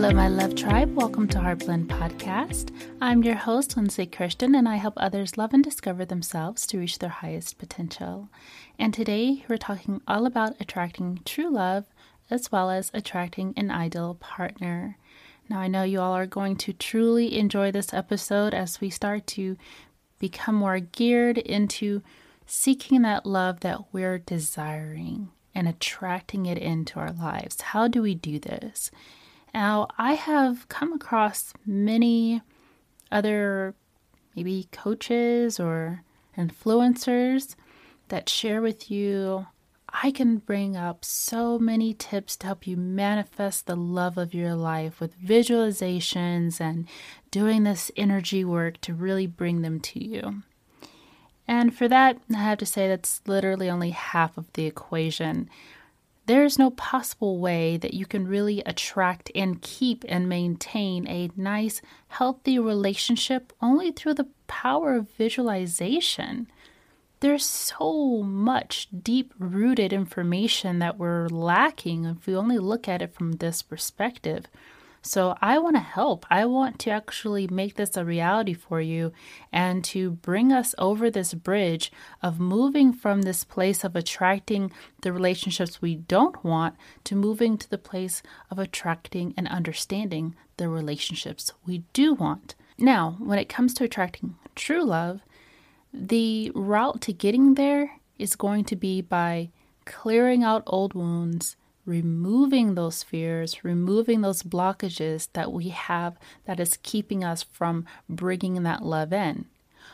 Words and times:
Hello, 0.00 0.12
my 0.12 0.28
love 0.28 0.54
tribe. 0.54 0.94
Welcome 0.94 1.26
to 1.26 1.38
Heartblend 1.38 1.86
Podcast. 1.86 2.70
I'm 3.00 3.24
your 3.24 3.34
host, 3.34 3.76
Lindsay 3.76 4.06
Kirsten, 4.06 4.54
and 4.54 4.68
I 4.68 4.76
help 4.76 4.94
others 4.96 5.36
love 5.36 5.52
and 5.52 5.64
discover 5.64 6.04
themselves 6.04 6.68
to 6.68 6.78
reach 6.78 7.00
their 7.00 7.08
highest 7.10 7.58
potential. 7.58 8.28
And 8.78 8.94
today 8.94 9.44
we're 9.48 9.56
talking 9.56 10.00
all 10.06 10.24
about 10.24 10.54
attracting 10.60 11.22
true 11.24 11.50
love 11.50 11.86
as 12.30 12.52
well 12.52 12.70
as 12.70 12.92
attracting 12.94 13.54
an 13.56 13.72
ideal 13.72 14.14
partner. 14.20 14.98
Now, 15.48 15.58
I 15.58 15.66
know 15.66 15.82
you 15.82 16.00
all 16.00 16.12
are 16.12 16.26
going 16.26 16.54
to 16.58 16.72
truly 16.72 17.36
enjoy 17.36 17.72
this 17.72 17.92
episode 17.92 18.54
as 18.54 18.80
we 18.80 18.90
start 18.90 19.26
to 19.26 19.56
become 20.20 20.54
more 20.54 20.78
geared 20.78 21.38
into 21.38 22.04
seeking 22.46 23.02
that 23.02 23.26
love 23.26 23.60
that 23.60 23.92
we're 23.92 24.18
desiring 24.18 25.30
and 25.56 25.66
attracting 25.66 26.46
it 26.46 26.56
into 26.56 27.00
our 27.00 27.10
lives. 27.10 27.60
How 27.60 27.88
do 27.88 28.00
we 28.00 28.14
do 28.14 28.38
this? 28.38 28.92
Now, 29.54 29.88
I 29.98 30.14
have 30.14 30.68
come 30.68 30.92
across 30.92 31.52
many 31.66 32.42
other 33.10 33.74
maybe 34.36 34.68
coaches 34.70 35.58
or 35.58 36.02
influencers 36.36 37.56
that 38.08 38.28
share 38.28 38.60
with 38.60 38.90
you. 38.90 39.46
I 39.90 40.10
can 40.10 40.36
bring 40.36 40.76
up 40.76 41.04
so 41.04 41.58
many 41.58 41.94
tips 41.94 42.36
to 42.36 42.46
help 42.46 42.66
you 42.66 42.76
manifest 42.76 43.66
the 43.66 43.76
love 43.76 44.18
of 44.18 44.34
your 44.34 44.54
life 44.54 45.00
with 45.00 45.18
visualizations 45.20 46.60
and 46.60 46.86
doing 47.30 47.64
this 47.64 47.90
energy 47.96 48.44
work 48.44 48.80
to 48.82 48.92
really 48.92 49.26
bring 49.26 49.62
them 49.62 49.80
to 49.80 50.04
you. 50.04 50.42
And 51.48 51.74
for 51.74 51.88
that, 51.88 52.18
I 52.32 52.38
have 52.38 52.58
to 52.58 52.66
say 52.66 52.86
that's 52.86 53.22
literally 53.26 53.70
only 53.70 53.90
half 53.90 54.36
of 54.36 54.52
the 54.52 54.66
equation. 54.66 55.48
There 56.28 56.44
is 56.44 56.58
no 56.58 56.68
possible 56.68 57.38
way 57.38 57.78
that 57.78 57.94
you 57.94 58.04
can 58.04 58.28
really 58.28 58.60
attract 58.66 59.30
and 59.34 59.62
keep 59.62 60.04
and 60.06 60.28
maintain 60.28 61.08
a 61.08 61.30
nice, 61.36 61.80
healthy 62.08 62.58
relationship 62.58 63.50
only 63.62 63.92
through 63.92 64.12
the 64.12 64.28
power 64.46 64.94
of 64.94 65.08
visualization. 65.12 66.46
There's 67.20 67.46
so 67.46 68.22
much 68.22 68.88
deep 69.02 69.32
rooted 69.38 69.90
information 69.90 70.80
that 70.80 70.98
we're 70.98 71.28
lacking 71.28 72.04
if 72.04 72.26
we 72.26 72.36
only 72.36 72.58
look 72.58 72.88
at 72.88 73.00
it 73.00 73.14
from 73.14 73.32
this 73.32 73.62
perspective. 73.62 74.48
So 75.08 75.38
I 75.40 75.58
want 75.58 75.76
to 75.76 75.80
help. 75.80 76.26
I 76.28 76.44
want 76.44 76.78
to 76.80 76.90
actually 76.90 77.46
make 77.46 77.76
this 77.76 77.96
a 77.96 78.04
reality 78.04 78.52
for 78.52 78.78
you 78.82 79.10
and 79.50 79.82
to 79.84 80.10
bring 80.10 80.52
us 80.52 80.74
over 80.76 81.10
this 81.10 81.32
bridge 81.32 81.90
of 82.22 82.38
moving 82.38 82.92
from 82.92 83.22
this 83.22 83.42
place 83.42 83.84
of 83.84 83.96
attracting 83.96 84.70
the 85.00 85.10
relationships 85.10 85.80
we 85.80 85.94
don't 85.94 86.44
want 86.44 86.76
to 87.04 87.16
moving 87.16 87.56
to 87.56 87.70
the 87.70 87.78
place 87.78 88.22
of 88.50 88.58
attracting 88.58 89.32
and 89.34 89.48
understanding 89.48 90.36
the 90.58 90.68
relationships 90.68 91.52
we 91.64 91.84
do 91.94 92.12
want. 92.12 92.54
Now, 92.76 93.16
when 93.18 93.38
it 93.38 93.48
comes 93.48 93.72
to 93.74 93.84
attracting 93.84 94.36
true 94.54 94.84
love, 94.84 95.22
the 95.90 96.52
route 96.54 97.00
to 97.00 97.14
getting 97.14 97.54
there 97.54 97.92
is 98.18 98.36
going 98.36 98.66
to 98.66 98.76
be 98.76 99.00
by 99.00 99.48
clearing 99.86 100.44
out 100.44 100.62
old 100.66 100.92
wounds 100.92 101.56
removing 101.88 102.74
those 102.74 103.02
fears, 103.02 103.64
removing 103.64 104.20
those 104.20 104.42
blockages 104.42 105.28
that 105.32 105.50
we 105.50 105.70
have 105.70 106.18
that 106.44 106.60
is 106.60 106.78
keeping 106.82 107.24
us 107.24 107.42
from 107.42 107.86
bringing 108.10 108.62
that 108.62 108.84
love 108.84 109.10
in. 109.10 109.46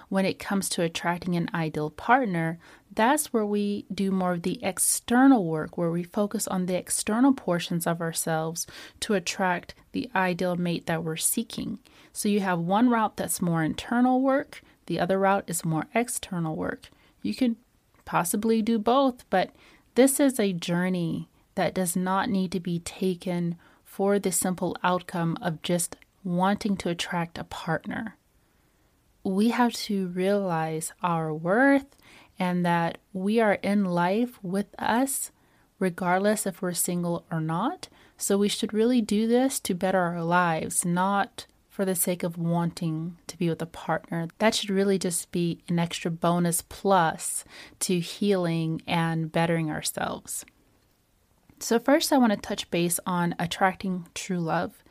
When 0.08 0.26
it 0.26 0.40
comes 0.40 0.68
to 0.70 0.82
attracting 0.82 1.36
an 1.36 1.48
ideal 1.54 1.90
partner, 1.90 2.58
that's 2.92 3.32
where 3.32 3.46
we 3.46 3.86
do 3.94 4.10
more 4.10 4.32
of 4.32 4.42
the 4.42 4.58
external 4.62 5.44
work, 5.44 5.78
where 5.78 5.90
we 5.90 6.02
focus 6.02 6.48
on 6.48 6.66
the 6.66 6.76
external 6.76 7.32
portions 7.32 7.86
of 7.86 8.00
ourselves 8.00 8.66
to 9.00 9.14
attract 9.14 9.74
the 9.92 10.10
ideal 10.16 10.56
mate 10.56 10.86
that 10.86 11.04
we're 11.04 11.16
seeking. 11.16 11.78
So 12.12 12.28
you 12.28 12.40
have 12.40 12.58
one 12.58 12.90
route 12.90 13.16
that's 13.16 13.40
more 13.40 13.62
internal 13.62 14.20
work, 14.20 14.62
the 14.86 14.98
other 14.98 15.18
route 15.18 15.44
is 15.46 15.64
more 15.64 15.86
external 15.94 16.56
work. 16.56 16.90
You 17.22 17.34
could 17.34 17.54
possibly 18.04 18.62
do 18.62 18.80
both, 18.80 19.24
but 19.30 19.50
this 19.94 20.18
is 20.18 20.40
a 20.40 20.52
journey 20.52 21.28
that 21.54 21.74
does 21.74 21.96
not 21.96 22.28
need 22.28 22.52
to 22.52 22.60
be 22.60 22.78
taken 22.78 23.56
for 23.84 24.18
the 24.18 24.32
simple 24.32 24.76
outcome 24.82 25.38
of 25.40 25.62
just 25.62 25.96
wanting 26.24 26.76
to 26.78 26.88
attract 26.88 27.38
a 27.38 27.44
partner. 27.44 28.16
We 29.22 29.50
have 29.50 29.72
to 29.74 30.08
realize 30.08 30.92
our 31.02 31.32
worth 31.32 31.96
and 32.38 32.64
that 32.66 32.98
we 33.12 33.40
are 33.40 33.54
in 33.54 33.84
life 33.84 34.38
with 34.42 34.66
us, 34.78 35.30
regardless 35.78 36.46
if 36.46 36.60
we're 36.60 36.72
single 36.72 37.24
or 37.30 37.40
not. 37.40 37.88
So 38.16 38.36
we 38.36 38.48
should 38.48 38.72
really 38.72 39.00
do 39.00 39.26
this 39.26 39.60
to 39.60 39.74
better 39.74 40.00
our 40.00 40.24
lives, 40.24 40.84
not 40.84 41.46
for 41.68 41.84
the 41.84 41.94
sake 41.94 42.22
of 42.22 42.38
wanting 42.38 43.16
to 43.26 43.36
be 43.36 43.48
with 43.48 43.60
a 43.60 43.66
partner. 43.66 44.28
That 44.38 44.54
should 44.54 44.70
really 44.70 44.98
just 44.98 45.32
be 45.32 45.60
an 45.68 45.78
extra 45.78 46.10
bonus 46.10 46.62
plus 46.62 47.44
to 47.80 47.98
healing 47.98 48.82
and 48.86 49.32
bettering 49.32 49.70
ourselves. 49.70 50.44
So, 51.60 51.78
first, 51.78 52.12
I 52.12 52.18
want 52.18 52.32
to 52.32 52.38
touch 52.38 52.70
base 52.70 53.00
on 53.06 53.34
attracting 53.38 54.06
true 54.14 54.40
love. 54.40 54.82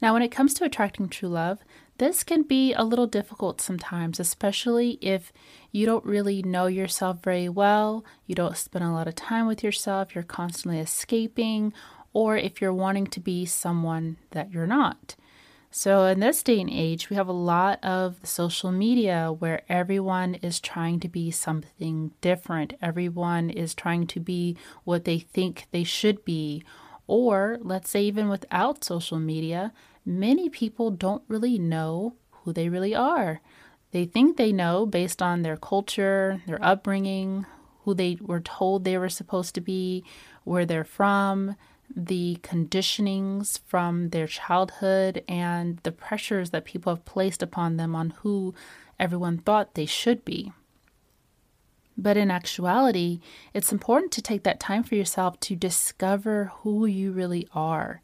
Now, 0.00 0.12
when 0.12 0.22
it 0.22 0.30
comes 0.30 0.54
to 0.54 0.64
attracting 0.64 1.08
true 1.08 1.28
love, 1.28 1.60
this 1.98 2.24
can 2.24 2.42
be 2.42 2.72
a 2.72 2.82
little 2.82 3.06
difficult 3.06 3.60
sometimes, 3.60 4.18
especially 4.18 4.92
if 5.02 5.32
you 5.70 5.84
don't 5.84 6.04
really 6.04 6.42
know 6.42 6.66
yourself 6.66 7.22
very 7.22 7.48
well, 7.48 8.04
you 8.26 8.34
don't 8.34 8.56
spend 8.56 8.84
a 8.84 8.90
lot 8.90 9.06
of 9.06 9.14
time 9.14 9.46
with 9.46 9.62
yourself, 9.62 10.14
you're 10.14 10.24
constantly 10.24 10.78
escaping, 10.78 11.72
or 12.12 12.36
if 12.36 12.60
you're 12.60 12.72
wanting 12.72 13.06
to 13.08 13.20
be 13.20 13.44
someone 13.44 14.16
that 14.30 14.50
you're 14.50 14.66
not. 14.66 15.14
So, 15.72 16.06
in 16.06 16.18
this 16.18 16.42
day 16.42 16.60
and 16.60 16.68
age, 16.68 17.10
we 17.10 17.16
have 17.16 17.28
a 17.28 17.32
lot 17.32 17.78
of 17.84 18.16
social 18.24 18.72
media 18.72 19.30
where 19.30 19.62
everyone 19.68 20.34
is 20.34 20.58
trying 20.58 20.98
to 20.98 21.08
be 21.08 21.30
something 21.30 22.10
different. 22.20 22.72
Everyone 22.82 23.50
is 23.50 23.72
trying 23.72 24.08
to 24.08 24.18
be 24.18 24.56
what 24.82 25.04
they 25.04 25.20
think 25.20 25.68
they 25.70 25.84
should 25.84 26.24
be. 26.24 26.64
Or, 27.06 27.58
let's 27.60 27.88
say, 27.88 28.02
even 28.02 28.28
without 28.28 28.82
social 28.82 29.20
media, 29.20 29.72
many 30.04 30.48
people 30.48 30.90
don't 30.90 31.22
really 31.28 31.56
know 31.56 32.16
who 32.42 32.52
they 32.52 32.68
really 32.68 32.94
are. 32.94 33.40
They 33.92 34.06
think 34.06 34.36
they 34.36 34.52
know 34.52 34.86
based 34.86 35.22
on 35.22 35.42
their 35.42 35.56
culture, 35.56 36.42
their 36.48 36.62
upbringing, 36.64 37.46
who 37.84 37.94
they 37.94 38.18
were 38.20 38.40
told 38.40 38.82
they 38.82 38.98
were 38.98 39.08
supposed 39.08 39.54
to 39.54 39.60
be, 39.60 40.04
where 40.42 40.66
they're 40.66 40.82
from, 40.82 41.54
the 41.94 42.38
conditionings 42.42 43.60
from 43.66 44.10
their 44.10 44.26
childhood 44.26 45.24
and 45.28 45.78
the 45.82 45.92
pressures 45.92 46.50
that 46.50 46.64
people 46.64 46.94
have 46.94 47.04
placed 47.04 47.42
upon 47.42 47.76
them 47.76 47.96
on 47.96 48.10
who 48.10 48.54
everyone 48.98 49.38
thought 49.38 49.74
they 49.74 49.86
should 49.86 50.24
be. 50.24 50.52
But 51.96 52.16
in 52.16 52.30
actuality, 52.30 53.20
it's 53.52 53.72
important 53.72 54.12
to 54.12 54.22
take 54.22 54.42
that 54.44 54.60
time 54.60 54.82
for 54.82 54.94
yourself 54.94 55.38
to 55.40 55.56
discover 55.56 56.52
who 56.60 56.86
you 56.86 57.12
really 57.12 57.46
are, 57.52 58.02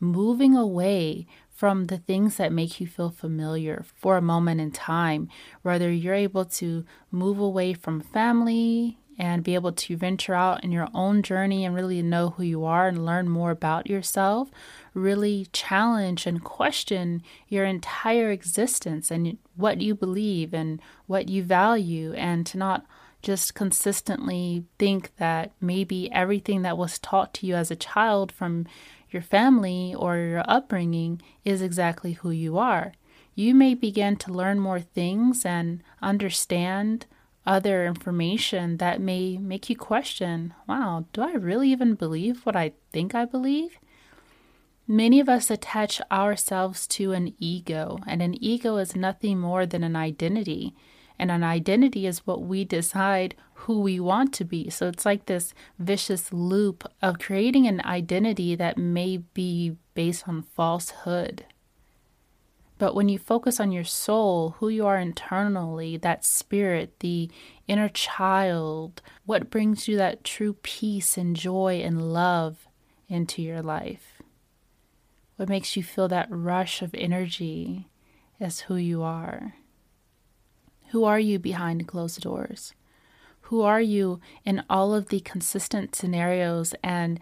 moving 0.00 0.56
away 0.56 1.26
from 1.50 1.86
the 1.86 1.98
things 1.98 2.36
that 2.36 2.52
make 2.52 2.80
you 2.80 2.86
feel 2.86 3.10
familiar 3.10 3.84
for 3.94 4.16
a 4.16 4.22
moment 4.22 4.60
in 4.60 4.70
time. 4.70 5.28
Whether 5.62 5.90
you're 5.90 6.14
able 6.14 6.44
to 6.44 6.84
move 7.10 7.38
away 7.38 7.72
from 7.72 8.00
family, 8.00 8.98
and 9.18 9.42
be 9.42 9.54
able 9.54 9.72
to 9.72 9.96
venture 9.96 10.34
out 10.34 10.62
in 10.62 10.72
your 10.72 10.88
own 10.94 11.22
journey 11.22 11.64
and 11.64 11.74
really 11.74 12.02
know 12.02 12.30
who 12.30 12.42
you 12.42 12.64
are 12.64 12.88
and 12.88 13.06
learn 13.06 13.28
more 13.28 13.50
about 13.50 13.88
yourself, 13.88 14.50
really 14.94 15.46
challenge 15.52 16.26
and 16.26 16.44
question 16.44 17.22
your 17.48 17.64
entire 17.64 18.30
existence 18.30 19.10
and 19.10 19.38
what 19.56 19.80
you 19.80 19.94
believe 19.94 20.52
and 20.52 20.80
what 21.06 21.28
you 21.28 21.42
value, 21.42 22.12
and 22.14 22.46
to 22.46 22.58
not 22.58 22.84
just 23.22 23.54
consistently 23.54 24.64
think 24.78 25.10
that 25.16 25.50
maybe 25.60 26.12
everything 26.12 26.62
that 26.62 26.78
was 26.78 26.98
taught 26.98 27.34
to 27.34 27.46
you 27.46 27.54
as 27.54 27.70
a 27.70 27.76
child 27.76 28.30
from 28.30 28.66
your 29.10 29.22
family 29.22 29.94
or 29.96 30.16
your 30.16 30.44
upbringing 30.46 31.20
is 31.44 31.62
exactly 31.62 32.12
who 32.12 32.30
you 32.30 32.58
are. 32.58 32.92
You 33.34 33.54
may 33.54 33.74
begin 33.74 34.16
to 34.16 34.32
learn 34.32 34.60
more 34.60 34.80
things 34.80 35.44
and 35.44 35.82
understand 36.00 37.06
other 37.46 37.86
information 37.86 38.78
that 38.78 39.00
may 39.00 39.38
make 39.38 39.70
you 39.70 39.76
question 39.76 40.54
wow, 40.68 41.04
do 41.12 41.22
I 41.22 41.32
really 41.32 41.70
even 41.70 41.94
believe 41.94 42.44
what 42.44 42.56
I 42.56 42.72
think 42.92 43.14
I 43.14 43.24
believe? 43.24 43.78
Many 44.88 45.18
of 45.18 45.28
us 45.28 45.50
attach 45.50 46.00
ourselves 46.12 46.86
to 46.88 47.12
an 47.12 47.34
ego, 47.38 47.98
and 48.06 48.22
an 48.22 48.42
ego 48.42 48.76
is 48.76 48.94
nothing 48.94 49.40
more 49.40 49.66
than 49.66 49.82
an 49.82 49.96
identity. 49.96 50.74
And 51.18 51.30
an 51.30 51.42
identity 51.42 52.06
is 52.06 52.26
what 52.26 52.42
we 52.42 52.64
decide 52.64 53.34
who 53.54 53.80
we 53.80 53.98
want 53.98 54.32
to 54.34 54.44
be. 54.44 54.70
So 54.70 54.86
it's 54.86 55.04
like 55.04 55.26
this 55.26 55.54
vicious 55.78 56.32
loop 56.32 56.84
of 57.02 57.18
creating 57.18 57.66
an 57.66 57.80
identity 57.84 58.54
that 58.54 58.78
may 58.78 59.16
be 59.16 59.76
based 59.94 60.28
on 60.28 60.42
falsehood. 60.42 61.46
But 62.78 62.94
when 62.94 63.08
you 63.08 63.18
focus 63.18 63.58
on 63.58 63.72
your 63.72 63.84
soul, 63.84 64.56
who 64.58 64.68
you 64.68 64.86
are 64.86 64.98
internally, 64.98 65.96
that 65.96 66.24
spirit, 66.24 67.00
the 67.00 67.30
inner 67.66 67.88
child, 67.88 69.00
what 69.24 69.50
brings 69.50 69.88
you 69.88 69.96
that 69.96 70.24
true 70.24 70.54
peace 70.62 71.16
and 71.16 71.34
joy 71.34 71.80
and 71.82 72.12
love 72.12 72.68
into 73.08 73.40
your 73.40 73.62
life? 73.62 74.20
What 75.36 75.48
makes 75.48 75.76
you 75.76 75.82
feel 75.82 76.08
that 76.08 76.28
rush 76.30 76.82
of 76.82 76.94
energy 76.94 77.88
is 78.40 78.60
who 78.60 78.76
you 78.76 79.02
are. 79.02 79.54
Who 80.90 81.04
are 81.04 81.18
you 81.18 81.38
behind 81.38 81.86
closed 81.88 82.20
doors? 82.20 82.74
Who 83.42 83.62
are 83.62 83.80
you 83.80 84.20
in 84.44 84.64
all 84.68 84.94
of 84.94 85.08
the 85.08 85.20
consistent 85.20 85.94
scenarios 85.94 86.74
and 86.82 87.20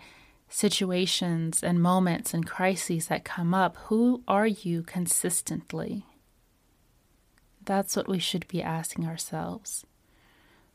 situations 0.54 1.64
and 1.64 1.82
moments 1.82 2.32
and 2.32 2.46
crises 2.46 3.08
that 3.08 3.24
come 3.24 3.52
up? 3.52 3.76
Who 3.88 4.22
are 4.28 4.46
you 4.46 4.84
consistently? 4.84 6.06
That's 7.64 7.96
what 7.96 8.08
we 8.08 8.20
should 8.20 8.46
be 8.46 8.62
asking 8.62 9.04
ourselves. 9.04 9.84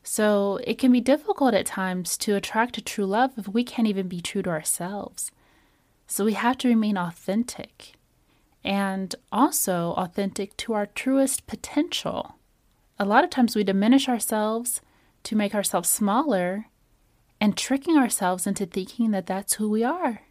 So 0.02 0.60
it 0.64 0.78
can 0.78 0.92
be 0.92 1.00
difficult 1.00 1.54
at 1.54 1.64
times 1.64 2.18
to 2.18 2.36
attract 2.36 2.76
a 2.76 2.82
true 2.82 3.06
love 3.06 3.32
if 3.38 3.48
we 3.48 3.64
can't 3.64 3.88
even 3.88 4.06
be 4.06 4.20
true 4.20 4.42
to 4.42 4.50
ourselves. 4.50 5.30
So 6.06 6.26
we 6.26 6.34
have 6.34 6.58
to 6.58 6.68
remain 6.68 6.98
authentic 6.98 7.94
and 8.62 9.14
also 9.32 9.94
authentic 9.96 10.58
to 10.58 10.74
our 10.74 10.86
truest 10.86 11.46
potential. 11.46 12.34
A 12.98 13.06
lot 13.06 13.24
of 13.24 13.30
times 13.30 13.56
we 13.56 13.64
diminish 13.64 14.10
ourselves 14.10 14.82
to 15.22 15.36
make 15.36 15.54
ourselves 15.54 15.88
smaller 15.88 16.66
and 17.40 17.56
tricking 17.56 17.96
ourselves 17.96 18.46
into 18.46 18.66
thinking 18.66 19.10
that 19.12 19.26
that's 19.26 19.54
who 19.54 19.68
we 19.70 19.82
are. 19.82 20.22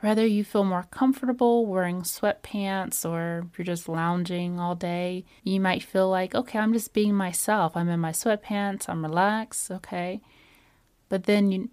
Whether 0.00 0.26
you 0.26 0.44
feel 0.44 0.64
more 0.64 0.86
comfortable 0.90 1.66
wearing 1.66 2.02
sweatpants 2.02 3.08
or 3.08 3.46
you're 3.56 3.64
just 3.64 3.88
lounging 3.88 4.58
all 4.58 4.74
day, 4.74 5.24
you 5.44 5.60
might 5.60 5.82
feel 5.82 6.08
like, 6.08 6.34
okay, 6.34 6.58
I'm 6.58 6.72
just 6.72 6.94
being 6.94 7.14
myself. 7.14 7.76
I'm 7.76 7.88
in 7.88 8.00
my 8.00 8.12
sweatpants, 8.12 8.88
I'm 8.88 9.04
relaxed, 9.04 9.70
okay. 9.70 10.22
But 11.10 11.24
then 11.24 11.50
you, 11.50 11.70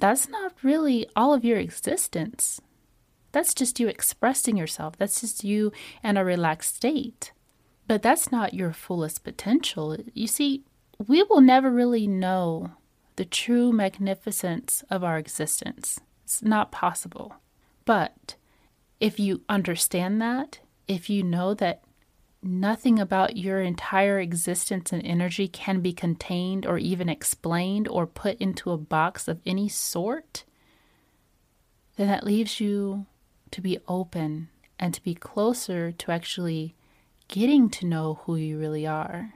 that's 0.00 0.28
not 0.28 0.54
really 0.62 1.06
all 1.14 1.32
of 1.32 1.44
your 1.44 1.58
existence. 1.58 2.60
That's 3.30 3.54
just 3.54 3.78
you 3.78 3.88
expressing 3.88 4.56
yourself. 4.56 4.96
That's 4.96 5.20
just 5.20 5.44
you 5.44 5.70
in 6.02 6.16
a 6.16 6.24
relaxed 6.24 6.76
state. 6.76 7.32
But 7.86 8.02
that's 8.02 8.32
not 8.32 8.54
your 8.54 8.72
fullest 8.72 9.22
potential. 9.22 9.96
You 10.14 10.26
see, 10.26 10.64
we 11.06 11.22
will 11.22 11.40
never 11.40 11.70
really 11.70 12.06
know 12.06 12.72
the 13.18 13.24
true 13.24 13.72
magnificence 13.72 14.84
of 14.90 15.02
our 15.02 15.18
existence. 15.18 15.98
It's 16.22 16.40
not 16.40 16.70
possible. 16.70 17.34
But 17.84 18.36
if 19.00 19.18
you 19.18 19.42
understand 19.48 20.22
that, 20.22 20.60
if 20.86 21.10
you 21.10 21.24
know 21.24 21.52
that 21.54 21.82
nothing 22.44 23.00
about 23.00 23.36
your 23.36 23.60
entire 23.60 24.20
existence 24.20 24.92
and 24.92 25.04
energy 25.04 25.48
can 25.48 25.80
be 25.80 25.92
contained 25.92 26.64
or 26.64 26.78
even 26.78 27.08
explained 27.08 27.88
or 27.88 28.06
put 28.06 28.38
into 28.38 28.70
a 28.70 28.78
box 28.78 29.26
of 29.26 29.40
any 29.44 29.68
sort, 29.68 30.44
then 31.96 32.06
that 32.06 32.22
leaves 32.22 32.60
you 32.60 33.04
to 33.50 33.60
be 33.60 33.80
open 33.88 34.48
and 34.78 34.94
to 34.94 35.02
be 35.02 35.16
closer 35.16 35.90
to 35.90 36.12
actually 36.12 36.76
getting 37.26 37.68
to 37.68 37.84
know 37.84 38.20
who 38.22 38.36
you 38.36 38.60
really 38.60 38.86
are. 38.86 39.34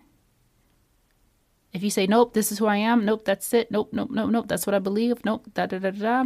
If 1.73 1.83
you 1.83 1.91
say, 1.91 2.07
nope, 2.07 2.35
this 2.35 2.53
is 2.53 2.59
who 2.59 2.67
I 2.67 2.77
am, 2.77 3.05
nope, 3.05 3.25
that's 3.25 3.53
it, 3.55 3.71
nope, 3.71 3.91
nope, 3.93 4.11
nope, 4.11 4.31
nope, 4.31 4.47
that's 4.49 4.67
what 4.67 4.75
I 4.75 4.79
believe, 4.79 5.25
nope, 5.25 5.47
da 5.55 5.67
da 5.67 5.79
da 5.79 5.91
da, 5.91 6.25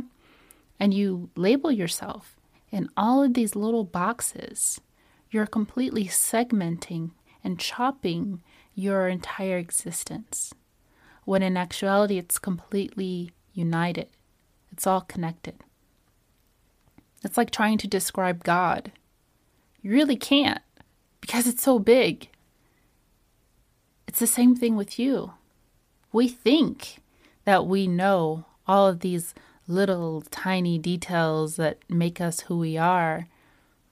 and 0.81 0.93
you 0.93 1.31
label 1.37 1.70
yourself 1.70 2.37
in 2.70 2.88
all 2.96 3.22
of 3.22 3.34
these 3.34 3.56
little 3.56 3.84
boxes, 3.84 4.81
you're 5.31 5.46
completely 5.46 6.06
segmenting 6.06 7.10
and 7.43 7.58
chopping 7.58 8.43
your 8.75 9.08
entire 9.08 9.56
existence. 9.56 10.52
When 11.25 11.43
in 11.43 11.56
actuality, 11.56 12.19
it's 12.19 12.38
completely 12.38 13.31
united, 13.52 14.08
it's 14.70 14.87
all 14.87 15.00
connected. 15.00 15.62
It's 17.25 17.37
like 17.37 17.50
trying 17.50 17.78
to 17.78 17.88
describe 17.88 18.44
God. 18.44 18.93
You 19.81 19.90
really 19.93 20.16
can't 20.16 20.60
because 21.20 21.46
it's 21.46 21.62
so 21.62 21.78
big. 21.78 22.28
It's 24.17 24.21
the 24.21 24.27
same 24.27 24.57
thing 24.57 24.77
with 24.77 24.99
you. 24.99 25.35
We 26.11 26.27
think 26.27 27.01
that 27.45 27.67
we 27.67 27.87
know 27.87 28.47
all 28.67 28.87
of 28.87 29.01
these 29.01 29.35
little 29.69 30.23
tiny 30.31 30.79
details 30.79 31.57
that 31.57 31.81
make 31.91 32.19
us 32.19 32.41
who 32.41 32.57
we 32.57 32.79
are, 32.79 33.29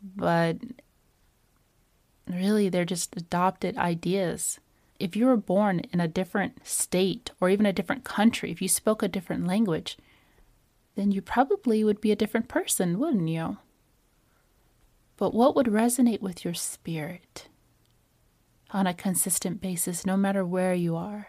but 0.03 0.56
really 2.26 2.71
they're 2.71 2.87
just 2.87 3.15
adopted 3.19 3.76
ideas. 3.76 4.61
If 4.99 5.15
you 5.15 5.26
were 5.26 5.37
born 5.37 5.81
in 5.93 6.00
a 6.00 6.09
different 6.09 6.67
state 6.67 7.31
or 7.38 7.50
even 7.50 7.67
a 7.67 7.73
different 7.75 8.05
country, 8.05 8.50
if 8.50 8.62
you 8.62 8.69
spoke 8.69 9.03
a 9.03 9.09
different 9.09 9.47
language, 9.47 9.99
then 10.94 11.12
you 11.12 11.21
probably 11.21 11.85
would 11.85 12.00
be 12.00 12.12
a 12.12 12.17
different 12.17 12.49
person, 12.49 12.99
wouldn't 12.99 13.29
you? 13.29 13.59
But 15.19 15.35
what 15.35 15.55
would 15.55 15.67
resonate 15.67 16.23
with 16.23 16.47
your 16.47 16.55
spirit 16.55 17.49
on 18.75 18.87
a 18.87 18.93
consistent 18.93 19.61
basis, 19.61 20.05
no 20.05 20.17
matter 20.17 20.44
where 20.44 20.75
you 20.75 20.97
are? 20.97 21.29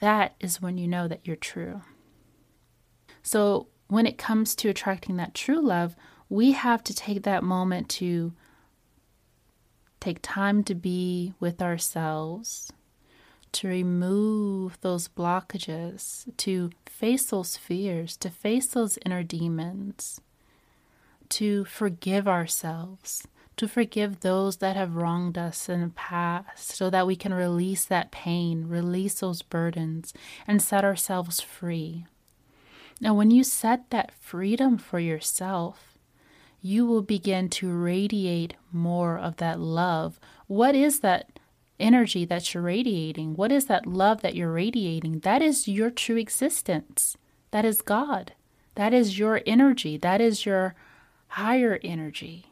That 0.00 0.34
is 0.38 0.60
when 0.60 0.78
you 0.78 0.86
know 0.86 1.08
that 1.08 1.26
you're 1.26 1.34
true. 1.34 1.80
So, 3.22 3.68
when 3.88 4.06
it 4.06 4.18
comes 4.18 4.54
to 4.56 4.68
attracting 4.68 5.16
that 5.16 5.34
true 5.34 5.60
love, 5.60 5.96
we 6.28 6.52
have 6.52 6.84
to 6.84 6.94
take 6.94 7.24
that 7.24 7.42
moment 7.42 7.88
to 7.88 8.32
take 9.98 10.18
time 10.22 10.62
to 10.64 10.74
be 10.74 11.34
with 11.40 11.60
ourselves, 11.60 12.72
to 13.52 13.68
remove 13.68 14.80
those 14.80 15.08
blockages, 15.08 16.24
to 16.36 16.70
face 16.86 17.24
those 17.26 17.56
fears, 17.56 18.16
to 18.18 18.30
face 18.30 18.68
those 18.68 18.98
inner 19.04 19.22
demons, 19.22 20.20
to 21.30 21.64
forgive 21.64 22.28
ourselves, 22.28 23.26
to 23.60 23.68
forgive 23.68 24.20
those 24.20 24.56
that 24.56 24.74
have 24.74 24.96
wronged 24.96 25.36
us 25.36 25.68
in 25.68 25.82
the 25.82 25.88
past 25.88 26.70
so 26.70 26.88
that 26.88 27.06
we 27.06 27.14
can 27.14 27.34
release 27.34 27.84
that 27.84 28.10
pain, 28.10 28.66
release 28.66 29.20
those 29.20 29.42
burdens, 29.42 30.14
and 30.46 30.62
set 30.62 30.82
ourselves 30.82 31.42
free. 31.42 32.06
Now, 33.02 33.12
when 33.12 33.30
you 33.30 33.44
set 33.44 33.90
that 33.90 34.12
freedom 34.18 34.78
for 34.78 34.98
yourself, 34.98 35.98
you 36.62 36.86
will 36.86 37.02
begin 37.02 37.50
to 37.50 37.70
radiate 37.70 38.54
more 38.72 39.18
of 39.18 39.36
that 39.36 39.60
love. 39.60 40.18
What 40.46 40.74
is 40.74 41.00
that 41.00 41.38
energy 41.78 42.24
that 42.24 42.54
you're 42.54 42.62
radiating? 42.62 43.34
What 43.34 43.52
is 43.52 43.66
that 43.66 43.84
love 43.84 44.22
that 44.22 44.34
you're 44.34 44.54
radiating? 44.54 45.18
That 45.18 45.42
is 45.42 45.68
your 45.68 45.90
true 45.90 46.16
existence. 46.16 47.18
That 47.50 47.66
is 47.66 47.82
God. 47.82 48.32
That 48.76 48.94
is 48.94 49.18
your 49.18 49.42
energy. 49.44 49.98
That 49.98 50.22
is 50.22 50.46
your 50.46 50.74
higher 51.28 51.78
energy. 51.84 52.46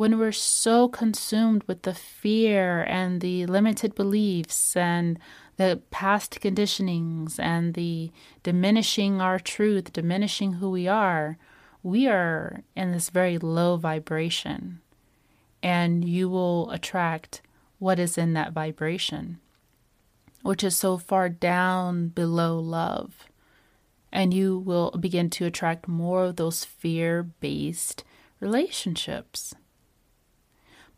When 0.00 0.18
we're 0.18 0.32
so 0.32 0.88
consumed 0.88 1.62
with 1.64 1.82
the 1.82 1.92
fear 1.92 2.84
and 2.84 3.20
the 3.20 3.44
limited 3.44 3.94
beliefs 3.94 4.74
and 4.74 5.18
the 5.58 5.82
past 5.90 6.40
conditionings 6.40 7.38
and 7.38 7.74
the 7.74 8.10
diminishing 8.42 9.20
our 9.20 9.38
truth, 9.38 9.92
diminishing 9.92 10.54
who 10.54 10.70
we 10.70 10.88
are, 10.88 11.36
we 11.82 12.08
are 12.08 12.62
in 12.74 12.92
this 12.92 13.10
very 13.10 13.36
low 13.36 13.76
vibration. 13.76 14.80
And 15.62 16.02
you 16.08 16.30
will 16.30 16.70
attract 16.70 17.42
what 17.78 17.98
is 17.98 18.16
in 18.16 18.32
that 18.32 18.54
vibration, 18.54 19.38
which 20.40 20.64
is 20.64 20.74
so 20.74 20.96
far 20.96 21.28
down 21.28 22.08
below 22.08 22.58
love. 22.58 23.28
And 24.10 24.32
you 24.32 24.60
will 24.60 24.92
begin 24.92 25.28
to 25.28 25.44
attract 25.44 25.86
more 25.86 26.24
of 26.24 26.36
those 26.36 26.64
fear 26.64 27.22
based 27.22 28.02
relationships. 28.40 29.54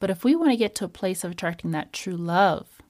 But 0.03 0.11
if 0.11 0.25
we 0.25 0.35
want 0.35 0.51
to 0.51 0.57
get 0.57 0.75
to 0.75 0.85
a 0.85 0.89
place 0.89 1.23
of 1.23 1.31
attracting 1.31 1.71
that 1.71 1.93
true 1.93 2.17
love, 2.17 2.83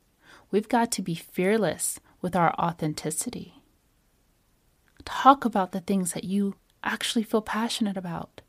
We've 0.52 0.68
got 0.68 0.92
to 0.92 1.02
be 1.02 1.14
fearless 1.14 1.98
with 2.20 2.36
our 2.36 2.54
authenticity. 2.58 3.54
Talk 5.06 5.46
about 5.46 5.72
the 5.72 5.80
things 5.80 6.12
that 6.12 6.24
you 6.24 6.56
actually 6.84 7.22
feel 7.22 7.40
passionate 7.40 7.96
about. 7.96 8.42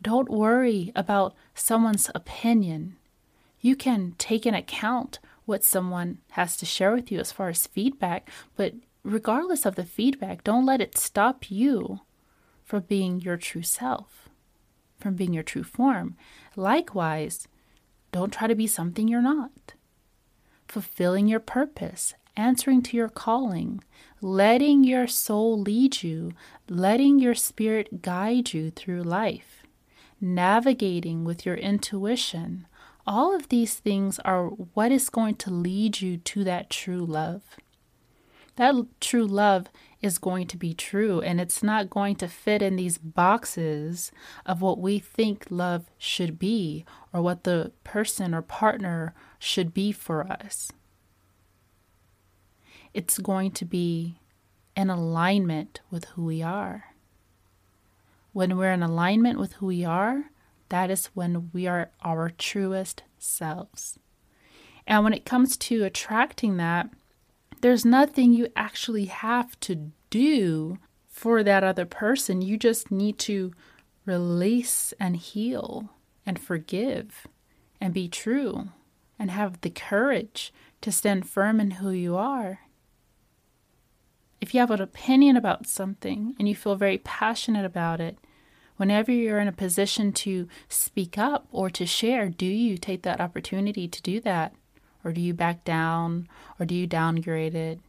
Don't 0.00 0.28
worry 0.28 0.92
about 0.94 1.34
someone's 1.54 2.10
opinion. 2.14 2.96
You 3.60 3.74
can 3.74 4.14
take 4.18 4.44
in 4.44 4.54
account 4.54 5.18
what 5.46 5.64
someone 5.64 6.18
has 6.32 6.58
to 6.58 6.66
share 6.66 6.92
with 6.92 7.10
you 7.10 7.18
as 7.18 7.32
far 7.32 7.48
as 7.48 7.66
feedback, 7.66 8.28
but 8.54 8.74
regardless 9.02 9.64
of 9.64 9.74
the 9.74 9.86
feedback, 9.86 10.44
don't 10.44 10.66
let 10.66 10.82
it 10.82 10.98
stop 10.98 11.50
you 11.50 12.00
from 12.62 12.82
being 12.82 13.22
your 13.22 13.38
true 13.38 13.62
self, 13.62 14.28
from 15.00 15.14
being 15.14 15.32
your 15.32 15.42
true 15.42 15.64
form. 15.64 16.14
Likewise, 16.58 17.46
don't 18.10 18.32
try 18.32 18.48
to 18.48 18.54
be 18.56 18.66
something 18.66 19.06
you're 19.06 19.22
not 19.22 19.74
fulfilling 20.66 21.28
your 21.28 21.38
purpose, 21.38 22.14
answering 22.36 22.82
to 22.82 22.96
your 22.96 23.08
calling, 23.08 23.82
letting 24.20 24.82
your 24.82 25.06
soul 25.06 25.58
lead 25.58 26.02
you, 26.02 26.32
letting 26.68 27.20
your 27.20 27.34
spirit 27.34 28.02
guide 28.02 28.52
you 28.52 28.72
through 28.72 29.02
life, 29.04 29.62
navigating 30.20 31.24
with 31.24 31.46
your 31.46 31.54
intuition. 31.54 32.66
All 33.06 33.32
of 33.34 33.48
these 33.50 33.76
things 33.76 34.18
are 34.24 34.48
what 34.48 34.90
is 34.90 35.08
going 35.08 35.36
to 35.36 35.50
lead 35.50 36.00
you 36.00 36.16
to 36.16 36.42
that 36.42 36.70
true 36.70 37.06
love. 37.06 37.42
That 38.56 38.74
true 39.00 39.26
love 39.26 39.68
is 40.00 40.18
going 40.18 40.46
to 40.46 40.56
be 40.56 40.72
true 40.72 41.20
and 41.20 41.40
it's 41.40 41.62
not 41.62 41.90
going 41.90 42.14
to 42.16 42.28
fit 42.28 42.62
in 42.62 42.76
these 42.76 42.98
boxes 42.98 44.12
of 44.46 44.62
what 44.62 44.78
we 44.78 44.98
think 44.98 45.46
love 45.50 45.90
should 45.98 46.38
be 46.38 46.84
or 47.12 47.20
what 47.20 47.44
the 47.44 47.72
person 47.84 48.34
or 48.34 48.42
partner 48.42 49.12
should 49.38 49.74
be 49.74 49.90
for 49.90 50.26
us. 50.30 50.70
It's 52.94 53.18
going 53.18 53.50
to 53.52 53.64
be 53.64 54.20
in 54.76 54.88
alignment 54.90 55.80
with 55.90 56.04
who 56.06 56.24
we 56.24 56.42
are. 56.42 56.94
When 58.32 58.56
we're 58.56 58.72
in 58.72 58.82
alignment 58.82 59.38
with 59.38 59.54
who 59.54 59.66
we 59.66 59.84
are, 59.84 60.30
that 60.68 60.90
is 60.90 61.06
when 61.06 61.50
we 61.52 61.66
are 61.66 61.90
our 62.02 62.30
truest 62.30 63.02
selves. 63.18 63.98
And 64.86 65.02
when 65.02 65.12
it 65.12 65.24
comes 65.24 65.56
to 65.56 65.84
attracting 65.84 66.56
that, 66.58 66.90
there's 67.60 67.84
nothing 67.84 68.32
you 68.32 68.48
actually 68.56 69.06
have 69.06 69.58
to 69.60 69.90
do 70.10 70.78
for 71.08 71.42
that 71.42 71.64
other 71.64 71.84
person. 71.84 72.42
You 72.42 72.56
just 72.56 72.90
need 72.90 73.18
to 73.20 73.52
release 74.06 74.94
and 74.98 75.16
heal 75.16 75.90
and 76.24 76.38
forgive 76.38 77.26
and 77.80 77.92
be 77.92 78.08
true 78.08 78.70
and 79.18 79.30
have 79.30 79.60
the 79.60 79.70
courage 79.70 80.52
to 80.80 80.92
stand 80.92 81.28
firm 81.28 81.60
in 81.60 81.72
who 81.72 81.90
you 81.90 82.16
are. 82.16 82.60
If 84.40 84.54
you 84.54 84.60
have 84.60 84.70
an 84.70 84.80
opinion 84.80 85.36
about 85.36 85.66
something 85.66 86.34
and 86.38 86.48
you 86.48 86.54
feel 86.54 86.76
very 86.76 86.98
passionate 86.98 87.64
about 87.64 88.00
it, 88.00 88.18
whenever 88.76 89.10
you're 89.10 89.40
in 89.40 89.48
a 89.48 89.52
position 89.52 90.12
to 90.12 90.48
speak 90.68 91.18
up 91.18 91.48
or 91.50 91.68
to 91.70 91.84
share, 91.84 92.28
do 92.28 92.46
you 92.46 92.78
take 92.78 93.02
that 93.02 93.20
opportunity 93.20 93.88
to 93.88 94.02
do 94.02 94.20
that? 94.20 94.54
Or 95.08 95.12
do 95.12 95.22
you 95.22 95.32
back 95.32 95.64
down? 95.64 96.28
Or 96.60 96.66
do 96.66 96.74
you 96.74 96.86
downgrade 96.86 97.54
it? 97.54 97.80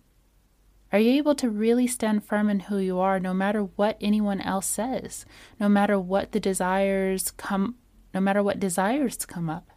Are 0.94 1.00
you 1.00 1.12
able 1.18 1.36
to 1.36 1.50
really 1.50 1.86
stand 1.86 2.24
firm 2.24 2.50
in 2.50 2.62
who 2.62 2.78
you 2.78 2.98
are 2.98 3.20
no 3.20 3.34
matter 3.34 3.64
what 3.64 3.98
anyone 4.00 4.40
else 4.40 4.68
says? 4.68 5.26
No 5.60 5.68
matter 5.68 6.00
what 6.00 6.32
the 6.32 6.40
desires 6.40 7.32
come 7.32 7.76
no 8.14 8.22
matter 8.22 8.42
what 8.42 8.58
desires 8.58 9.18
come 9.26 9.50
up? 9.50 9.70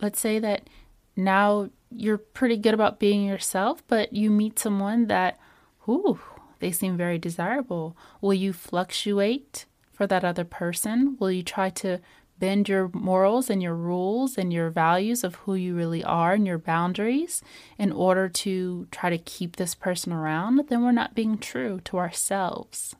Let's 0.00 0.20
say 0.20 0.38
that 0.38 0.70
now 1.16 1.68
you're 1.90 2.16
pretty 2.16 2.56
good 2.56 2.72
about 2.72 2.98
being 2.98 3.26
yourself, 3.26 3.86
but 3.86 4.14
you 4.14 4.30
meet 4.30 4.58
someone 4.58 5.08
that, 5.08 5.38
whew, 5.84 6.18
they 6.60 6.72
seem 6.72 6.96
very 6.96 7.18
desirable. 7.18 7.94
Will 8.22 8.32
you 8.32 8.54
fluctuate 8.54 9.66
for 9.92 10.06
that 10.06 10.24
other 10.24 10.44
person? 10.44 11.18
Will 11.20 11.30
you 11.30 11.42
try 11.42 11.68
to 11.68 12.00
bend 12.42 12.68
your 12.68 12.90
morals 12.92 13.48
and 13.48 13.62
your 13.62 13.76
rules 13.76 14.36
and 14.36 14.52
your 14.52 14.68
values 14.68 15.22
of 15.22 15.36
who 15.36 15.54
you 15.54 15.76
really 15.76 16.02
are 16.02 16.32
and 16.32 16.44
your 16.44 16.58
boundaries 16.58 17.40
in 17.78 17.92
order 17.92 18.28
to 18.28 18.88
try 18.90 19.08
to 19.08 19.16
keep 19.16 19.54
this 19.54 19.76
person 19.76 20.12
around, 20.12 20.60
then 20.68 20.82
we're 20.82 20.90
not 20.90 21.14
being 21.14 21.38
true 21.38 21.80
to 21.84 21.98
ourselves. 21.98 22.96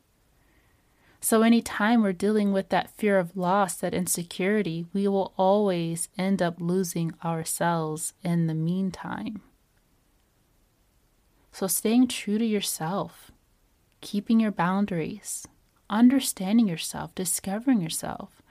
So, 1.19 1.41
anytime 1.41 2.01
we're 2.01 2.13
dealing 2.13 2.53
with 2.53 2.69
that 2.69 2.95
fear 2.95 3.19
of 3.19 3.35
loss, 3.35 3.75
that 3.75 3.93
insecurity, 3.93 4.85
we 4.93 5.09
will 5.09 5.33
always 5.35 6.07
end 6.17 6.41
up 6.41 6.55
losing 6.61 7.13
ourselves 7.21 8.13
in 8.23 8.47
the 8.47 8.53
meantime. 8.53 9.41
So, 11.51 11.67
staying 11.67 12.07
true 12.07 12.37
to 12.37 12.45
yourself, 12.45 13.29
keeping 13.99 14.39
your 14.39 14.51
boundaries, 14.51 15.45
understanding 15.89 16.69
yourself, 16.69 17.13
discovering 17.13 17.81
yourself, 17.81 18.42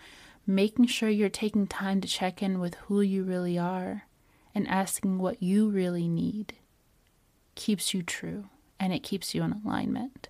making 0.47 0.87
sure 0.87 1.09
you're 1.09 1.29
taking 1.29 1.67
time 1.67 2.01
to 2.01 2.09
check 2.09 2.43
in 2.43 2.59
with 2.59 2.75
who 2.87 3.01
you 3.01 3.23
really 3.23 3.59
are 3.59 4.07
and 4.55 4.69
asking 4.69 5.19
what 5.19 5.43
you 5.43 5.69
really 5.69 6.09
need 6.09 6.55
keeps 7.55 7.95
you 7.95 8.03
true 8.03 8.47
and 8.79 8.93
it 8.93 9.03
keeps 9.03 9.35
you 9.35 9.43
in 9.43 9.53
alignment. 9.65 10.29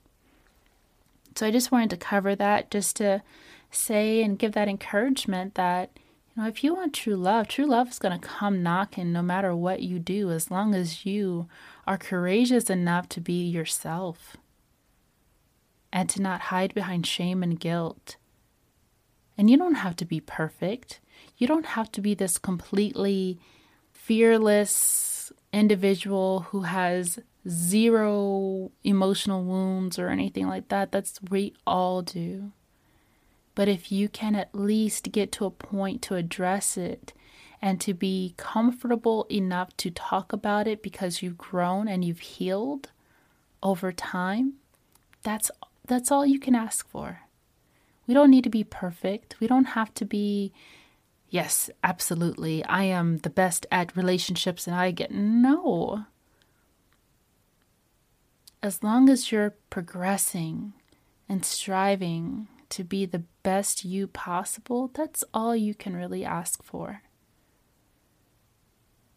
So 1.35 1.47
I 1.47 1.51
just 1.51 1.73
wanted 1.73 1.91
to 1.91 1.97
cover 1.97 2.37
that 2.37 2.71
just 2.71 2.97
to 2.97 3.23
say 3.71 4.23
and 4.23 4.39
give 4.39 4.53
that 4.53 4.69
encouragement 4.69 5.55
that 5.55 5.91
you 6.37 6.43
know 6.43 6.49
if 6.49 6.63
you 6.63 6.75
want 6.75 6.93
true 6.93 7.17
love, 7.17 7.49
true 7.49 7.65
love 7.65 7.89
is 7.89 7.99
going 7.99 8.19
to 8.19 8.27
come 8.27 8.63
knocking 8.63 9.13
no 9.13 9.23
matter 9.23 9.57
what 9.57 9.83
you 9.83 9.99
do 9.99 10.31
as 10.31 10.51
long 10.51 10.75
as 10.75 11.07
you 11.07 11.49
are 11.87 11.97
courageous 11.97 12.69
enough 12.69 13.09
to 13.09 13.21
be 13.21 13.45
yourself 13.45 14.37
and 15.91 16.09
to 16.11 16.21
not 16.21 16.43
hide 16.43 16.75
behind 16.75 17.07
shame 17.07 17.43
and 17.43 17.59
guilt 17.59 18.17
and 19.43 19.51
you 19.51 19.57
don't 19.57 19.75
have 19.75 19.97
to 19.97 20.05
be 20.05 20.21
perfect. 20.21 21.01
You 21.37 21.49
don't 21.49 21.67
have 21.67 21.91
to 21.93 22.01
be 22.01 22.15
this 22.15 22.39
completely 22.39 23.41
fearless 23.93 25.33
individual 25.53 26.47
who 26.51 26.63
has 26.63 27.19
zero 27.49 28.71
emotional 28.85 29.43
wounds 29.43 29.99
or 29.99 30.11
anything 30.11 30.47
like 30.47 30.69
that. 30.69 30.93
That's 30.93 31.19
we 31.29 31.55
all 31.67 32.03
do. 32.03 32.53
But 33.57 33.67
if 33.67 33.91
you 33.91 34.09
can 34.09 34.37
at 34.37 34.55
least 34.55 35.11
get 35.11 35.33
to 35.33 35.47
a 35.47 35.51
point 35.51 36.03
to 36.03 36.15
address 36.15 36.77
it 36.77 37.13
and 37.61 37.81
to 37.81 37.95
be 37.95 38.35
comfortable 38.37 39.27
enough 39.29 39.77
to 39.79 39.91
talk 39.91 40.33
about 40.33 40.69
it 40.69 40.85
because 40.85 41.21
you've 41.21 41.37
grown 41.37 41.89
and 41.89 42.05
you've 42.05 42.21
healed 42.21 42.93
over 43.61 43.91
time, 43.91 44.53
that's 45.25 45.51
that's 45.85 46.13
all 46.13 46.25
you 46.25 46.39
can 46.39 46.55
ask 46.55 46.89
for. 46.89 47.23
We 48.07 48.15
don't 48.15 48.31
need 48.31 48.45
to 48.45 48.51
be 48.51 48.65
perfect. 48.65 49.37
We 49.41 49.47
don't 49.47 49.65
have 49.65 49.95
to 49.95 50.05
be, 50.05 50.53
yes, 51.31 51.71
absolutely, 51.85 52.65
I 52.65 52.85
am 52.85 53.19
the 53.19 53.31
best 53.31 53.67
at 53.71 53.97
relationships 53.97 54.67
and 54.67 54.75
I 54.75 54.91
get. 54.91 55.11
No. 55.13 56.07
As 58.63 58.83
long 58.83 59.09
as 59.09 59.33
you're 59.33 59.55
progressing 59.71 60.73
and 61.29 61.45
striving 61.45 62.49
to 62.71 62.85
be 62.85 63.07
the 63.07 63.25
best 63.43 63.85
you 63.85 64.07
possible, 64.07 64.91
that's 64.95 65.25
all 65.35 65.55
you 65.55 65.75
can 65.75 65.95
really 65.97 66.25
ask 66.25 66.63
for. 66.63 67.03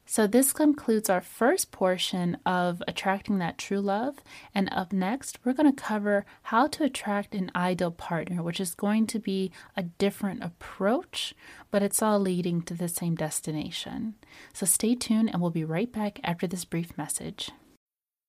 So, 0.08 0.28
this 0.28 0.54
concludes 0.54 1.10
our 1.10 1.20
first 1.20 1.72
portion 1.72 2.38
of 2.46 2.84
attracting 2.88 3.40
that 3.40 3.58
true 3.58 3.82
love. 3.82 4.18
And 4.54 4.70
up 4.72 4.94
next, 4.94 5.40
we're 5.44 5.54
going 5.54 5.74
to 5.74 5.82
cover 5.82 6.26
how 6.44 6.68
to 6.68 6.84
attract 6.84 7.34
an 7.34 7.50
ideal 7.56 7.90
partner, 7.90 8.44
which 8.44 8.60
is 8.60 8.76
going 8.76 9.08
to 9.08 9.20
be 9.20 9.52
a 9.76 9.84
different 9.84 10.44
approach, 10.44 11.34
but 11.72 11.82
it's 11.82 12.04
all 12.04 12.20
leading 12.20 12.62
to 12.64 12.76
the 12.76 12.88
same 12.88 13.16
destination. 13.16 14.14
So, 14.54 14.68
stay 14.68 14.94
tuned, 14.94 15.32
and 15.32 15.42
we'll 15.42 15.50
be 15.50 15.66
right 15.66 15.92
back 15.92 16.20
after 16.24 16.46
this 16.46 16.66
brief 16.66 16.96
message. 16.98 17.50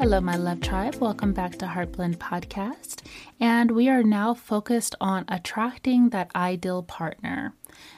Hello, 0.00 0.18
my 0.18 0.34
love 0.34 0.62
tribe. 0.62 0.94
Welcome 0.94 1.34
back 1.34 1.58
to 1.58 1.66
Heartblend 1.66 2.16
Podcast. 2.16 3.02
And 3.38 3.72
we 3.72 3.86
are 3.90 4.02
now 4.02 4.32
focused 4.32 4.94
on 4.98 5.26
attracting 5.28 6.08
that 6.08 6.30
ideal 6.34 6.82
partner. 6.82 7.52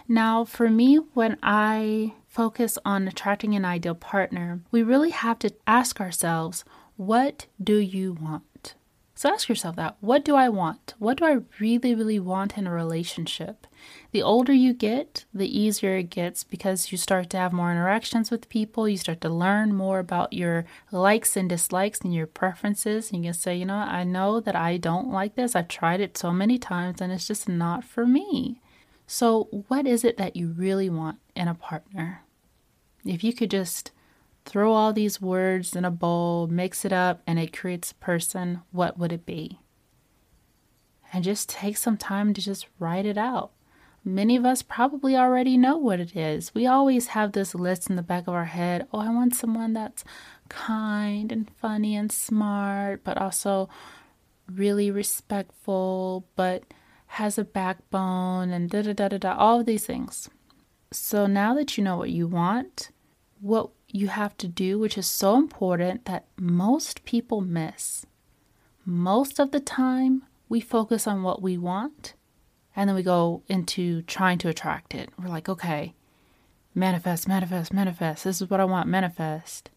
Now, 0.08 0.44
for 0.44 0.68
me, 0.68 0.96
when 1.14 1.36
I 1.44 2.14
focus 2.26 2.76
on 2.84 3.06
attracting 3.06 3.54
an 3.54 3.64
ideal 3.64 3.94
partner, 3.94 4.62
we 4.72 4.82
really 4.82 5.10
have 5.10 5.38
to 5.38 5.54
ask 5.64 6.00
ourselves, 6.00 6.64
what 6.96 7.46
do 7.62 7.76
you 7.76 8.14
want? 8.14 8.42
So 9.22 9.28
ask 9.28 9.48
yourself 9.48 9.76
that. 9.76 9.98
What 10.00 10.24
do 10.24 10.34
I 10.34 10.48
want? 10.48 10.94
What 10.98 11.18
do 11.18 11.24
I 11.24 11.38
really, 11.60 11.94
really 11.94 12.18
want 12.18 12.58
in 12.58 12.66
a 12.66 12.72
relationship? 12.72 13.68
The 14.10 14.20
older 14.20 14.52
you 14.52 14.74
get, 14.74 15.26
the 15.32 15.46
easier 15.46 15.96
it 15.96 16.10
gets 16.10 16.42
because 16.42 16.90
you 16.90 16.98
start 16.98 17.30
to 17.30 17.36
have 17.36 17.52
more 17.52 17.70
interactions 17.70 18.32
with 18.32 18.48
people. 18.48 18.88
You 18.88 18.96
start 18.96 19.20
to 19.20 19.28
learn 19.28 19.74
more 19.74 20.00
about 20.00 20.32
your 20.32 20.64
likes 20.90 21.36
and 21.36 21.48
dislikes 21.48 22.00
and 22.00 22.12
your 22.12 22.26
preferences. 22.26 23.12
And 23.12 23.22
you 23.22 23.28
can 23.28 23.34
say, 23.38 23.54
you 23.54 23.64
know, 23.64 23.76
I 23.76 24.02
know 24.02 24.40
that 24.40 24.56
I 24.56 24.76
don't 24.76 25.12
like 25.12 25.36
this. 25.36 25.54
I've 25.54 25.68
tried 25.68 26.00
it 26.00 26.18
so 26.18 26.32
many 26.32 26.58
times 26.58 27.00
and 27.00 27.12
it's 27.12 27.28
just 27.28 27.48
not 27.48 27.84
for 27.84 28.04
me. 28.04 28.60
So, 29.06 29.44
what 29.68 29.86
is 29.86 30.02
it 30.02 30.16
that 30.16 30.34
you 30.34 30.48
really 30.48 30.90
want 30.90 31.18
in 31.36 31.46
a 31.46 31.54
partner? 31.54 32.24
If 33.04 33.22
you 33.22 33.32
could 33.32 33.52
just 33.52 33.92
throw 34.44 34.72
all 34.72 34.92
these 34.92 35.20
words 35.20 35.76
in 35.76 35.84
a 35.84 35.90
bowl, 35.90 36.46
mix 36.46 36.84
it 36.84 36.92
up, 36.92 37.22
and 37.26 37.38
it 37.38 37.56
creates 37.56 37.92
a 37.92 37.96
person, 37.96 38.62
what 38.70 38.98
would 38.98 39.12
it 39.12 39.24
be? 39.24 39.60
And 41.12 41.24
just 41.24 41.48
take 41.48 41.76
some 41.76 41.96
time 41.96 42.34
to 42.34 42.40
just 42.40 42.66
write 42.78 43.06
it 43.06 43.18
out. 43.18 43.52
Many 44.04 44.34
of 44.34 44.44
us 44.44 44.62
probably 44.62 45.16
already 45.16 45.56
know 45.56 45.76
what 45.76 46.00
it 46.00 46.16
is. 46.16 46.52
We 46.54 46.66
always 46.66 47.08
have 47.08 47.32
this 47.32 47.54
list 47.54 47.88
in 47.88 47.94
the 47.94 48.02
back 48.02 48.26
of 48.26 48.34
our 48.34 48.46
head 48.46 48.88
oh, 48.92 48.98
I 48.98 49.10
want 49.10 49.34
someone 49.34 49.74
that's 49.74 50.04
kind 50.48 51.30
and 51.30 51.48
funny 51.60 51.94
and 51.94 52.10
smart, 52.10 53.04
but 53.04 53.16
also 53.16 53.68
really 54.50 54.90
respectful, 54.90 56.26
but 56.34 56.64
has 57.06 57.38
a 57.38 57.44
backbone 57.44 58.50
and 58.50 58.70
da 58.70 58.82
da 58.82 58.92
da 58.92 59.08
da 59.08 59.18
da, 59.18 59.36
all 59.36 59.60
of 59.60 59.66
these 59.66 59.86
things. 59.86 60.28
So 60.90 61.26
now 61.26 61.54
that 61.54 61.78
you 61.78 61.84
know 61.84 61.96
what 61.96 62.10
you 62.10 62.26
want, 62.26 62.90
what 63.40 63.70
you 63.92 64.08
have 64.08 64.36
to 64.38 64.48
do, 64.48 64.78
which 64.78 64.96
is 64.96 65.06
so 65.06 65.36
important 65.36 66.06
that 66.06 66.24
most 66.38 67.04
people 67.04 67.42
miss. 67.42 68.06
Most 68.84 69.38
of 69.38 69.50
the 69.52 69.60
time, 69.60 70.24
we 70.48 70.60
focus 70.60 71.06
on 71.06 71.22
what 71.22 71.42
we 71.42 71.56
want 71.56 72.14
and 72.74 72.88
then 72.88 72.96
we 72.96 73.02
go 73.02 73.42
into 73.48 74.00
trying 74.02 74.38
to 74.38 74.48
attract 74.48 74.94
it. 74.94 75.10
We're 75.18 75.28
like, 75.28 75.48
okay, 75.48 75.92
manifest, 76.74 77.28
manifest, 77.28 77.72
manifest. 77.72 78.24
This 78.24 78.40
is 78.40 78.48
what 78.48 78.60
I 78.60 78.64
want, 78.64 78.88
manifest. 78.88 79.70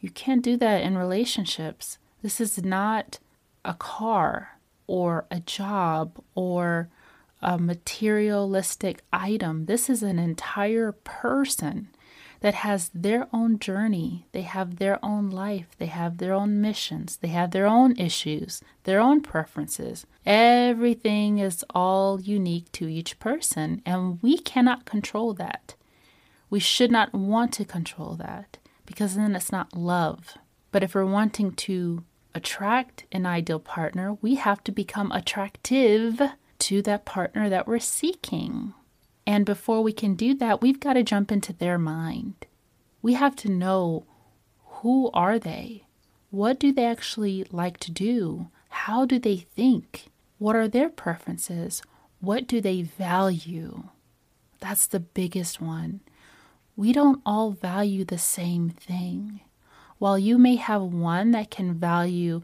You 0.00 0.10
can't 0.10 0.42
do 0.42 0.58
that 0.58 0.82
in 0.82 0.98
relationships. 0.98 1.98
This 2.22 2.40
is 2.40 2.62
not 2.62 3.18
a 3.64 3.72
car 3.72 4.58
or 4.86 5.24
a 5.30 5.40
job 5.40 6.22
or 6.34 6.90
a 7.40 7.58
materialistic 7.58 9.02
item. 9.12 9.64
This 9.64 9.88
is 9.88 10.02
an 10.02 10.18
entire 10.18 10.92
person 10.92 11.88
that 12.40 12.54
has 12.54 12.90
their 12.94 13.28
own 13.32 13.58
journey. 13.58 14.26
They 14.32 14.42
have 14.42 14.76
their 14.76 15.04
own 15.04 15.30
life. 15.30 15.68
They 15.78 15.86
have 15.86 16.18
their 16.18 16.32
own 16.32 16.60
missions. 16.60 17.16
They 17.16 17.28
have 17.28 17.50
their 17.50 17.66
own 17.66 17.96
issues, 17.96 18.62
their 18.84 19.00
own 19.00 19.20
preferences. 19.20 20.06
Everything 20.24 21.38
is 21.38 21.64
all 21.74 22.20
unique 22.20 22.70
to 22.72 22.88
each 22.88 23.18
person, 23.18 23.82
and 23.86 24.20
we 24.22 24.38
cannot 24.38 24.84
control 24.84 25.32
that. 25.34 25.74
We 26.50 26.60
should 26.60 26.90
not 26.90 27.12
want 27.12 27.52
to 27.54 27.64
control 27.64 28.14
that 28.16 28.58
because 28.84 29.16
then 29.16 29.34
it's 29.34 29.52
not 29.52 29.76
love. 29.76 30.38
But 30.70 30.82
if 30.82 30.94
we're 30.94 31.04
wanting 31.04 31.52
to 31.52 32.04
attract 32.34 33.04
an 33.10 33.26
ideal 33.26 33.58
partner, 33.58 34.16
we 34.20 34.34
have 34.36 34.62
to 34.64 34.72
become 34.72 35.10
attractive 35.10 36.20
to 36.58 36.82
that 36.82 37.04
partner 37.04 37.48
that 37.48 37.66
we're 37.66 37.78
seeking. 37.78 38.74
And 39.26 39.44
before 39.44 39.82
we 39.82 39.92
can 39.92 40.14
do 40.14 40.34
that, 40.34 40.62
we've 40.62 40.78
got 40.78 40.92
to 40.92 41.02
jump 41.02 41.32
into 41.32 41.52
their 41.52 41.78
mind. 41.78 42.46
We 43.02 43.14
have 43.14 43.34
to 43.36 43.50
know 43.50 44.06
who 44.64 45.10
are 45.12 45.38
they? 45.38 45.84
What 46.30 46.60
do 46.60 46.72
they 46.72 46.84
actually 46.84 47.44
like 47.50 47.78
to 47.80 47.90
do? 47.90 48.48
How 48.68 49.04
do 49.04 49.18
they 49.18 49.38
think? 49.38 50.06
What 50.38 50.54
are 50.54 50.68
their 50.68 50.88
preferences? 50.88 51.82
What 52.20 52.46
do 52.46 52.60
they 52.60 52.82
value? 52.82 53.84
That's 54.60 54.86
the 54.86 55.00
biggest 55.00 55.60
one. 55.60 56.00
We 56.76 56.92
don't 56.92 57.22
all 57.24 57.52
value 57.52 58.04
the 58.04 58.18
same 58.18 58.68
thing. 58.70 59.40
While 59.98 60.18
you 60.18 60.36
may 60.36 60.56
have 60.56 60.82
one 60.82 61.30
that 61.30 61.50
can 61.50 61.74
value 61.74 62.42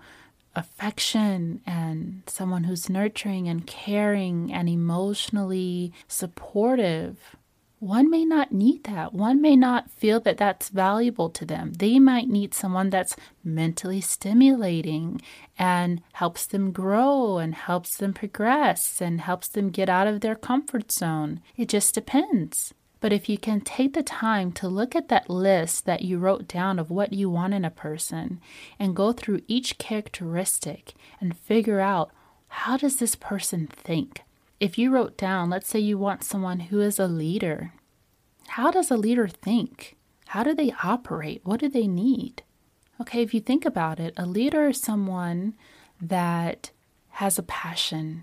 affection 0.55 1.61
and 1.67 2.23
someone 2.27 2.65
who's 2.65 2.91
nurturing 2.91 3.49
and 3.49 3.67
caring 3.67 4.53
and 4.53 4.69
emotionally 4.69 5.93
supportive. 6.09 7.37
One 7.79 8.09
may 8.09 8.25
not 8.25 8.53
need 8.53 8.85
that. 8.85 9.13
One 9.13 9.41
may 9.43 9.57
not 9.57 9.91
feel 9.91 10.21
that 10.21 10.37
that's 10.37 10.69
valuable 10.69 11.31
to 11.31 11.45
them. 11.45 11.73
They 11.73 11.99
might 11.99 12.29
need 12.29 12.55
someone 12.55 12.91
that's 12.91 13.17
mentally 13.43 14.01
stimulating 14.01 15.21
and 15.59 16.01
helps 16.13 16.47
them 16.47 16.71
grow 16.71 17.39
and 17.39 17.57
helps 17.57 17.97
them 17.97 18.13
progress 18.13 19.01
and 19.01 19.21
helps 19.21 19.49
them 19.49 19.71
get 19.71 19.89
out 19.89 20.07
of 20.07 20.21
their 20.21 20.37
comfort 20.37 20.93
zone. 20.93 21.41
It 21.57 21.69
just 21.69 21.93
depends. 21.93 22.73
But 23.03 23.13
if 23.13 23.29
you 23.29 23.37
can 23.37 23.61
take 23.63 23.95
the 23.95 24.05
time 24.05 24.53
to 24.53 24.69
look 24.69 24.95
at 24.95 25.09
that 25.09 25.29
list 25.29 25.87
that 25.87 26.03
you 26.03 26.19
wrote 26.19 26.47
down 26.47 26.79
of 26.79 26.89
what 26.89 27.13
you 27.13 27.29
want 27.29 27.53
in 27.53 27.65
a 27.65 27.71
person 27.71 28.41
and 28.79 28.95
go 28.95 29.13
through 29.13 29.43
each 29.49 29.77
characteristic 29.77 30.95
and 31.21 31.37
figure 31.37 31.81
out 31.81 32.13
how 32.47 32.77
does 32.77 32.97
this 32.97 33.17
person 33.17 33.67
think? 33.67 34.23
If 34.61 34.79
you 34.79 34.93
wrote 34.93 35.19
down, 35.19 35.51
let's 35.51 35.69
say 35.69 35.81
you 35.81 35.99
want 35.99 36.23
someone 36.23 36.61
who 36.61 36.81
is 36.81 37.01
a 37.01 37.09
leader, 37.09 37.73
how 38.47 38.71
does 38.71 38.89
a 38.89 38.97
leader 38.97 39.27
think? 39.27 39.97
How 40.29 40.45
do 40.45 40.55
they 40.55 40.73
operate? 40.85 41.41
What 41.43 41.59
do 41.59 41.69
they 41.69 41.89
need? 41.89 42.45
Okay, 43.01 43.21
if 43.21 43.35
you 43.35 43.41
think 43.41 43.65
about 43.67 43.99
it, 43.99 44.15
a 44.17 44.27
leader 44.27 44.69
is 44.69 44.81
someone 44.81 45.55
that 46.01 46.71
has 47.11 47.37
a 47.37 47.43
passion. 47.43 48.23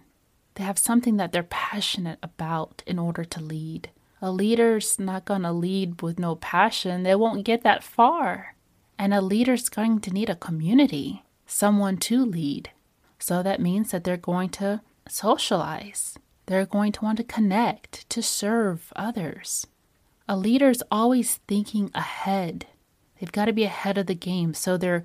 They 0.55 0.63
have 0.63 0.79
something 0.79 1.17
that 1.17 1.33
they're 1.33 1.43
passionate 1.43 2.19
about 2.23 2.81
in 2.87 2.97
order 2.97 3.25
to 3.25 3.41
lead. 3.41 3.89
A 4.21 4.31
leader's 4.31 4.99
not 4.99 5.25
going 5.25 5.43
to 5.43 5.51
lead 5.51 6.01
with 6.01 6.19
no 6.19 6.35
passion, 6.35 7.03
they 7.03 7.15
won't 7.15 7.45
get 7.45 7.63
that 7.63 7.83
far. 7.83 8.55
And 8.97 9.13
a 9.13 9.21
leader's 9.21 9.69
going 9.69 10.01
to 10.01 10.11
need 10.11 10.29
a 10.29 10.35
community, 10.35 11.23
someone 11.45 11.97
to 11.97 12.25
lead. 12.25 12.71
So 13.17 13.41
that 13.43 13.61
means 13.61 13.91
that 13.91 14.03
they're 14.03 14.17
going 14.17 14.49
to 14.49 14.81
socialize, 15.07 16.17
they're 16.47 16.65
going 16.65 16.91
to 16.93 17.03
want 17.03 17.17
to 17.17 17.23
connect, 17.23 18.09
to 18.09 18.21
serve 18.21 18.91
others. 18.95 19.67
A 20.27 20.35
leader's 20.35 20.83
always 20.91 21.37
thinking 21.47 21.89
ahead. 21.95 22.67
They've 23.19 23.31
got 23.31 23.45
to 23.45 23.53
be 23.53 23.63
ahead 23.63 23.97
of 23.97 24.05
the 24.05 24.15
game. 24.15 24.53
So 24.53 24.77
they're 24.77 25.03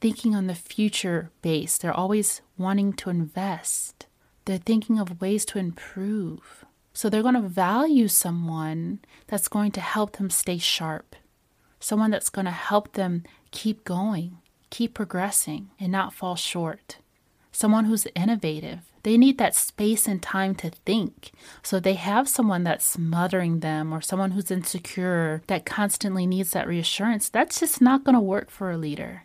thinking 0.00 0.34
on 0.34 0.46
the 0.46 0.54
future 0.54 1.30
base. 1.42 1.78
They're 1.78 1.92
always 1.92 2.42
wanting 2.56 2.92
to 2.94 3.10
invest. 3.10 4.06
They're 4.44 4.58
thinking 4.58 4.98
of 4.98 5.20
ways 5.20 5.44
to 5.46 5.58
improve. 5.58 6.64
So 6.98 7.08
they're 7.08 7.22
going 7.22 7.40
to 7.40 7.42
value 7.42 8.08
someone 8.08 8.98
that's 9.28 9.46
going 9.46 9.70
to 9.70 9.80
help 9.80 10.16
them 10.16 10.30
stay 10.30 10.58
sharp, 10.58 11.14
someone 11.78 12.10
that's 12.10 12.28
going 12.28 12.46
to 12.46 12.50
help 12.50 12.94
them 12.94 13.22
keep 13.52 13.84
going, 13.84 14.38
keep 14.70 14.94
progressing, 14.94 15.70
and 15.78 15.92
not 15.92 16.12
fall 16.12 16.34
short. 16.34 16.96
Someone 17.52 17.84
who's 17.84 18.08
innovative. 18.16 18.80
They 19.04 19.16
need 19.16 19.38
that 19.38 19.54
space 19.54 20.08
and 20.08 20.20
time 20.20 20.56
to 20.56 20.70
think. 20.70 21.30
So 21.62 21.78
they 21.78 21.94
have 21.94 22.28
someone 22.28 22.64
that's 22.64 22.84
smothering 22.84 23.60
them 23.60 23.92
or 23.92 24.00
someone 24.00 24.32
who's 24.32 24.50
insecure 24.50 25.42
that 25.46 25.64
constantly 25.64 26.26
needs 26.26 26.50
that 26.50 26.66
reassurance. 26.66 27.28
That's 27.28 27.60
just 27.60 27.80
not 27.80 28.02
going 28.02 28.16
to 28.16 28.20
work 28.20 28.50
for 28.50 28.72
a 28.72 28.76
leader. 28.76 29.22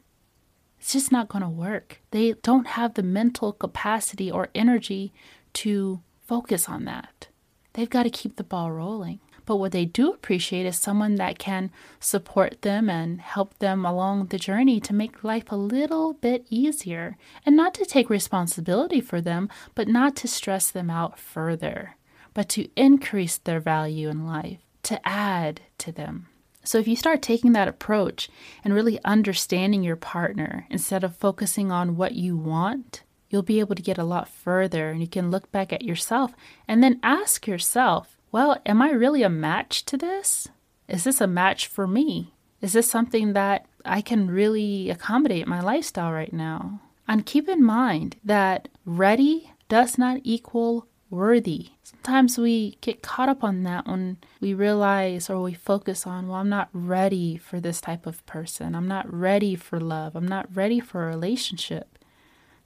It's 0.80 0.94
just 0.94 1.12
not 1.12 1.28
going 1.28 1.42
to 1.44 1.50
work. 1.50 2.02
They 2.12 2.34
don't 2.44 2.68
have 2.68 2.94
the 2.94 3.02
mental 3.02 3.52
capacity 3.52 4.30
or 4.30 4.50
energy 4.54 5.12
to 5.54 6.02
focus 6.22 6.70
on 6.70 6.86
that 6.86 7.30
they've 7.74 7.90
got 7.90 8.04
to 8.04 8.10
keep 8.10 8.36
the 8.36 8.44
ball 8.44 8.72
rolling. 8.72 9.20
But 9.46 9.58
what 9.58 9.74
they 9.74 9.86
do 9.86 10.12
appreciate 10.12 10.66
is 10.66 10.78
someone 10.78 11.16
that 11.16 11.38
can 11.38 11.70
support 12.00 12.62
them 12.62 12.90
and 12.90 13.20
help 13.20 13.58
them 13.60 13.86
along 13.86 14.28
the 14.28 14.40
journey 14.40 14.80
to 14.82 14.94
make 14.94 15.24
life 15.24 15.52
a 15.52 15.58
little 15.58 16.14
bit 16.14 16.46
easier 16.50 17.18
and 17.46 17.56
not 17.56 17.74
to 17.76 17.86
take 17.86 18.10
responsibility 18.10 19.02
for 19.02 19.20
them, 19.20 19.50
but 19.76 19.88
not 19.88 20.16
to 20.18 20.28
stress 20.28 20.72
them 20.72 20.90
out 20.90 21.20
further, 21.20 21.96
but 22.34 22.48
to 22.50 22.70
increase 22.76 23.38
their 23.38 23.60
value 23.60 24.08
in 24.10 24.26
life, 24.26 24.60
to 24.84 25.06
add 25.08 25.62
to 25.80 25.92
them. 25.92 26.28
So, 26.66 26.78
if 26.78 26.88
you 26.88 26.96
start 26.96 27.22
taking 27.22 27.52
that 27.54 27.68
approach 27.68 28.30
and 28.64 28.74
really 28.74 28.98
understanding 29.04 29.84
your 29.84 29.98
partner 29.98 30.66
instead 30.70 31.04
of 31.04 31.18
focusing 31.18 31.74
on 31.74 31.98
what 31.98 32.14
you 32.16 32.38
want, 32.38 33.03
you'll 33.34 33.42
be 33.42 33.60
able 33.60 33.74
to 33.74 33.82
get 33.82 33.98
a 33.98 34.04
lot 34.04 34.30
further 34.30 34.92
and 34.92 35.02
you 35.02 35.08
can 35.08 35.32
look 35.32 35.52
back 35.52 35.74
at 35.74 35.82
yourself 35.82 36.34
and 36.68 36.84
then 36.84 37.00
ask 37.02 37.48
yourself, 37.48 38.16
well, 38.32 38.62
am 38.64 38.80
I 38.80 38.92
really 38.92 39.24
a 39.24 39.30
match 39.30 39.84
to 39.86 39.98
this? 39.98 40.48
Is 40.88 41.04
this 41.04 41.20
a 41.20 41.28
match 41.28 41.66
for 41.66 41.88
me? 41.88 42.36
Is 42.62 42.74
this 42.74 42.90
something 42.90 43.34
that 43.34 43.66
I 43.84 44.02
can 44.02 44.30
really 44.30 44.92
accommodate 44.92 45.48
my 45.48 45.62
lifestyle 45.62 46.12
right 46.12 46.32
now? 46.32 46.80
And 47.08 47.26
keep 47.26 47.50
in 47.50 47.64
mind 47.64 48.18
that 48.24 48.70
ready 48.86 49.52
does 49.68 49.98
not 49.98 50.22
equal 50.24 50.88
worthy. 51.10 51.70
Sometimes 51.84 52.38
we 52.38 52.78
get 52.82 53.02
caught 53.02 53.30
up 53.30 53.44
on 53.44 53.64
that 53.64 53.88
when 53.88 54.18
we 54.42 54.54
realize 54.54 55.30
or 55.30 55.42
we 55.42 55.54
focus 55.54 56.06
on, 56.06 56.28
well, 56.28 56.38
I'm 56.38 56.50
not 56.50 56.70
ready 56.72 57.38
for 57.38 57.60
this 57.60 57.82
type 57.82 58.06
of 58.06 58.26
person. 58.26 58.76
I'm 58.76 58.88
not 58.88 59.12
ready 59.12 59.56
for 59.56 59.80
love. 59.80 60.16
I'm 60.16 60.28
not 60.28 60.56
ready 60.56 60.80
for 60.80 61.04
a 61.04 61.08
relationship 61.08 61.98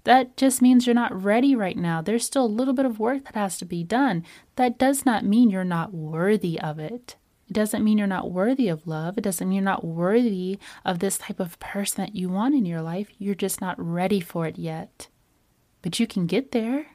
that 0.07 0.37
just 0.37 0.61
means 0.61 0.87
you're 0.87 0.93
not 0.93 1.21
ready 1.21 1.53
right 1.53 1.75
now. 1.75 2.01
There's 2.01 2.25
still 2.25 2.45
a 2.45 2.47
little 2.47 2.73
bit 2.73 2.85
of 2.85 2.97
work 2.97 3.25
that 3.25 3.35
has 3.35 3.57
to 3.57 3.65
be 3.65 3.83
done. 3.83 4.23
That 4.55 4.77
does 4.77 5.05
not 5.05 5.25
mean 5.25 5.49
you're 5.49 5.65
not 5.65 5.93
worthy 5.93 6.57
of 6.57 6.79
it. 6.79 7.17
It 7.49 7.53
doesn't 7.53 7.83
mean 7.83 7.97
you're 7.97 8.07
not 8.07 8.31
worthy 8.31 8.69
of 8.69 8.87
love. 8.87 9.17
It 9.17 9.25
doesn't 9.25 9.49
mean 9.49 9.57
you're 9.57 9.63
not 9.65 9.83
worthy 9.83 10.59
of 10.85 10.99
this 10.99 11.17
type 11.17 11.41
of 11.41 11.59
person 11.59 12.05
that 12.05 12.15
you 12.15 12.29
want 12.29 12.55
in 12.55 12.65
your 12.65 12.81
life. 12.81 13.09
You're 13.17 13.35
just 13.35 13.59
not 13.59 13.75
ready 13.77 14.21
for 14.21 14.47
it 14.47 14.57
yet. 14.57 15.09
But 15.81 15.99
you 15.99 16.07
can 16.07 16.25
get 16.25 16.53
there. 16.53 16.85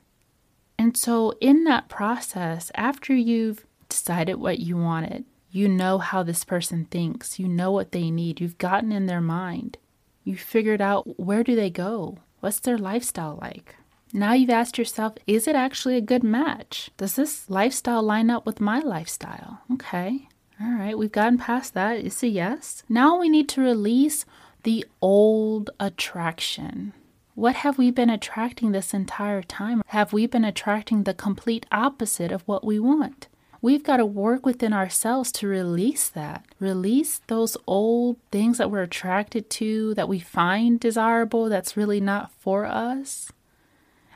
And 0.79 0.97
so, 0.97 1.35
in 1.39 1.65
that 1.65 1.91
process, 1.91 2.73
after 2.75 3.15
you've 3.15 3.67
decided 3.91 4.37
what 4.37 4.59
you 4.59 4.79
wanted, 4.79 5.27
you 5.51 5.69
know 5.69 5.99
how 5.99 6.23
this 6.23 6.45
person 6.45 6.87
thinks, 6.87 7.39
you 7.39 7.47
know 7.47 7.73
what 7.73 7.93
they 7.93 8.11
need, 8.11 8.41
you've 8.41 8.57
gotten 8.57 8.91
in 8.91 9.05
their 9.05 9.21
mind, 9.21 9.77
you 10.25 10.35
figured 10.35 10.81
out 10.81 11.21
where 11.21 11.45
do 11.45 11.55
they 11.55 11.69
go? 11.69 12.17
What's 12.43 12.59
their 12.59 12.77
lifestyle 12.77 13.39
like? 13.41 13.77
Now 14.13 14.33
you've 14.33 14.51
asked 14.51 14.77
yourself, 14.77 15.13
is 15.29 15.47
it 15.47 15.55
actually 15.55 15.97
a 15.97 16.01
good 16.01 16.25
match? 16.25 16.91
Does 16.97 17.15
this 17.15 17.49
lifestyle 17.49 18.03
line 18.03 18.31
up 18.31 18.45
with 18.45 18.61
my 18.61 18.81
lifestyle? 18.81 19.61
Okay. 19.75 20.27
All 20.61 20.73
right, 20.73 20.99
we've 20.99 21.13
gotten 21.13 21.39
past 21.39 21.73
that. 21.75 21.99
It's 21.99 22.21
a 22.25 22.27
yes. 22.27 22.83
Now 22.89 23.17
we 23.21 23.29
need 23.29 23.49
to 23.51 23.61
release 23.61 24.25
the 24.65 24.85
old 25.01 25.71
attraction. 25.79 26.95
What 27.37 27.55
have 27.55 27.79
we 27.79 27.93
been 27.93 28.11
attracting 28.11 28.73
this 28.73 28.93
entire 28.93 29.45
time? 29.45 29.81
Have 29.87 30.13
we 30.13 30.27
been 30.27 30.45
attracting 30.45 31.05
the 31.05 31.15
complete 31.15 31.65
opposite 31.71 32.33
of 32.33 32.43
what 32.43 32.65
we 32.65 32.81
want? 32.81 33.29
We've 33.63 33.85
got 33.85 33.99
to 33.99 34.05
work 34.07 34.45
within 34.45 34.73
ourselves 34.73 35.31
to 35.33 35.47
release 35.47 36.09
that. 36.09 36.45
Release 36.59 37.21
those 37.29 37.57
old 37.69 38.17
things 38.33 38.59
that 38.59 38.73
we're 38.73 38.83
attracted 38.83 39.49
to, 39.51 39.95
that 39.95 40.09
we 40.09 40.19
find 40.19 40.81
desirable, 40.81 41.49
that's 41.49 41.77
really 41.77 42.01
not 42.01 42.33
for 42.33 42.67
us. 42.67 43.31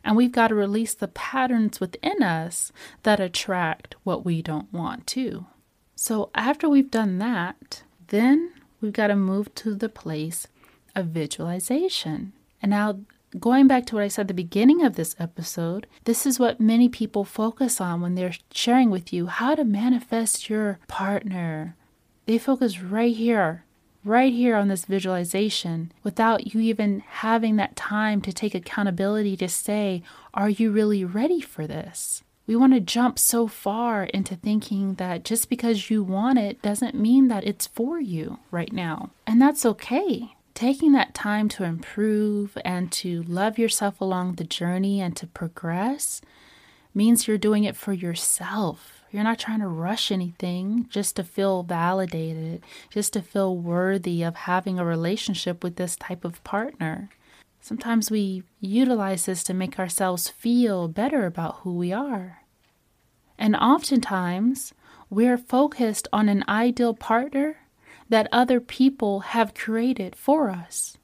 And 0.02 0.16
we've 0.16 0.32
got 0.32 0.48
to 0.48 0.56
release 0.56 0.94
the 0.94 1.06
patterns 1.06 1.78
within 1.78 2.24
us 2.24 2.72
that 3.04 3.20
attract 3.20 3.94
what 4.02 4.24
we 4.24 4.42
don't 4.42 4.72
want 4.72 5.06
to. 5.08 5.46
So, 5.94 6.30
after 6.34 6.68
we've 6.68 6.90
done 6.90 7.18
that, 7.18 7.82
then 8.08 8.52
we've 8.80 8.92
got 8.92 9.08
to 9.08 9.16
move 9.16 9.54
to 9.56 9.76
the 9.76 9.88
place 9.88 10.48
of 10.96 11.06
visualization. 11.06 12.32
And 12.60 12.70
now, 12.70 12.98
going 13.38 13.66
back 13.66 13.86
to 13.86 13.94
what 13.94 14.04
I 14.04 14.08
said 14.08 14.22
at 14.22 14.28
the 14.28 14.34
beginning 14.34 14.82
of 14.82 14.96
this 14.96 15.16
episode, 15.18 15.86
this 16.04 16.26
is 16.26 16.38
what 16.38 16.60
many 16.60 16.88
people 16.88 17.24
focus 17.24 17.80
on 17.80 18.00
when 18.00 18.14
they're 18.14 18.34
sharing 18.52 18.90
with 18.90 19.12
you 19.12 19.26
how 19.26 19.54
to 19.54 19.64
manifest 19.64 20.48
your 20.48 20.78
partner. 20.88 21.76
They 22.26 22.38
focus 22.38 22.80
right 22.80 23.14
here, 23.14 23.64
right 24.04 24.32
here 24.32 24.56
on 24.56 24.68
this 24.68 24.84
visualization 24.84 25.92
without 26.02 26.54
you 26.54 26.60
even 26.60 27.00
having 27.00 27.56
that 27.56 27.76
time 27.76 28.20
to 28.22 28.32
take 28.32 28.54
accountability 28.54 29.36
to 29.38 29.48
say, 29.48 30.02
Are 30.34 30.50
you 30.50 30.70
really 30.70 31.04
ready 31.04 31.40
for 31.40 31.66
this? 31.66 32.22
We 32.46 32.54
want 32.54 32.74
to 32.74 32.80
jump 32.80 33.18
so 33.18 33.48
far 33.48 34.04
into 34.04 34.36
thinking 34.36 34.94
that 34.94 35.24
just 35.24 35.50
because 35.50 35.90
you 35.90 36.04
want 36.04 36.38
it 36.38 36.62
doesn't 36.62 36.94
mean 36.94 37.26
that 37.26 37.44
it's 37.44 37.66
for 37.66 38.00
you 38.00 38.38
right 38.52 38.72
now. 38.72 39.10
And 39.26 39.42
that's 39.42 39.66
okay 39.66 40.36
taking 40.56 40.92
that 40.92 41.14
time 41.14 41.48
to 41.50 41.64
improve 41.64 42.56
and 42.64 42.90
to 42.90 43.22
love 43.24 43.58
yourself 43.58 44.00
along 44.00 44.32
the 44.32 44.44
journey 44.44 45.02
and 45.02 45.14
to 45.14 45.26
progress 45.26 46.22
means 46.94 47.28
you're 47.28 47.36
doing 47.36 47.64
it 47.64 47.76
for 47.76 47.92
yourself. 47.92 49.04
You're 49.12 49.22
not 49.22 49.38
trying 49.38 49.60
to 49.60 49.68
rush 49.68 50.10
anything 50.10 50.86
just 50.88 51.14
to 51.16 51.24
feel 51.24 51.62
validated, 51.62 52.62
just 52.90 53.12
to 53.12 53.22
feel 53.22 53.56
worthy 53.56 54.22
of 54.22 54.34
having 54.34 54.78
a 54.78 54.84
relationship 54.84 55.62
with 55.62 55.76
this 55.76 55.94
type 55.94 56.24
of 56.24 56.42
partner. 56.42 57.10
Sometimes 57.60 58.10
we 58.10 58.42
utilize 58.58 59.26
this 59.26 59.44
to 59.44 59.54
make 59.54 59.78
ourselves 59.78 60.30
feel 60.30 60.88
better 60.88 61.26
about 61.26 61.56
who 61.60 61.74
we 61.74 61.92
are. 61.92 62.42
And 63.38 63.54
oftentimes, 63.54 64.72
we're 65.10 65.38
focused 65.38 66.08
on 66.14 66.30
an 66.30 66.44
ideal 66.48 66.94
partner 66.94 67.58
that 68.08 68.28
other 68.30 68.60
people 68.60 69.20
have 69.20 69.54
created 69.54 70.14
for 70.14 70.50
us. 70.50 70.96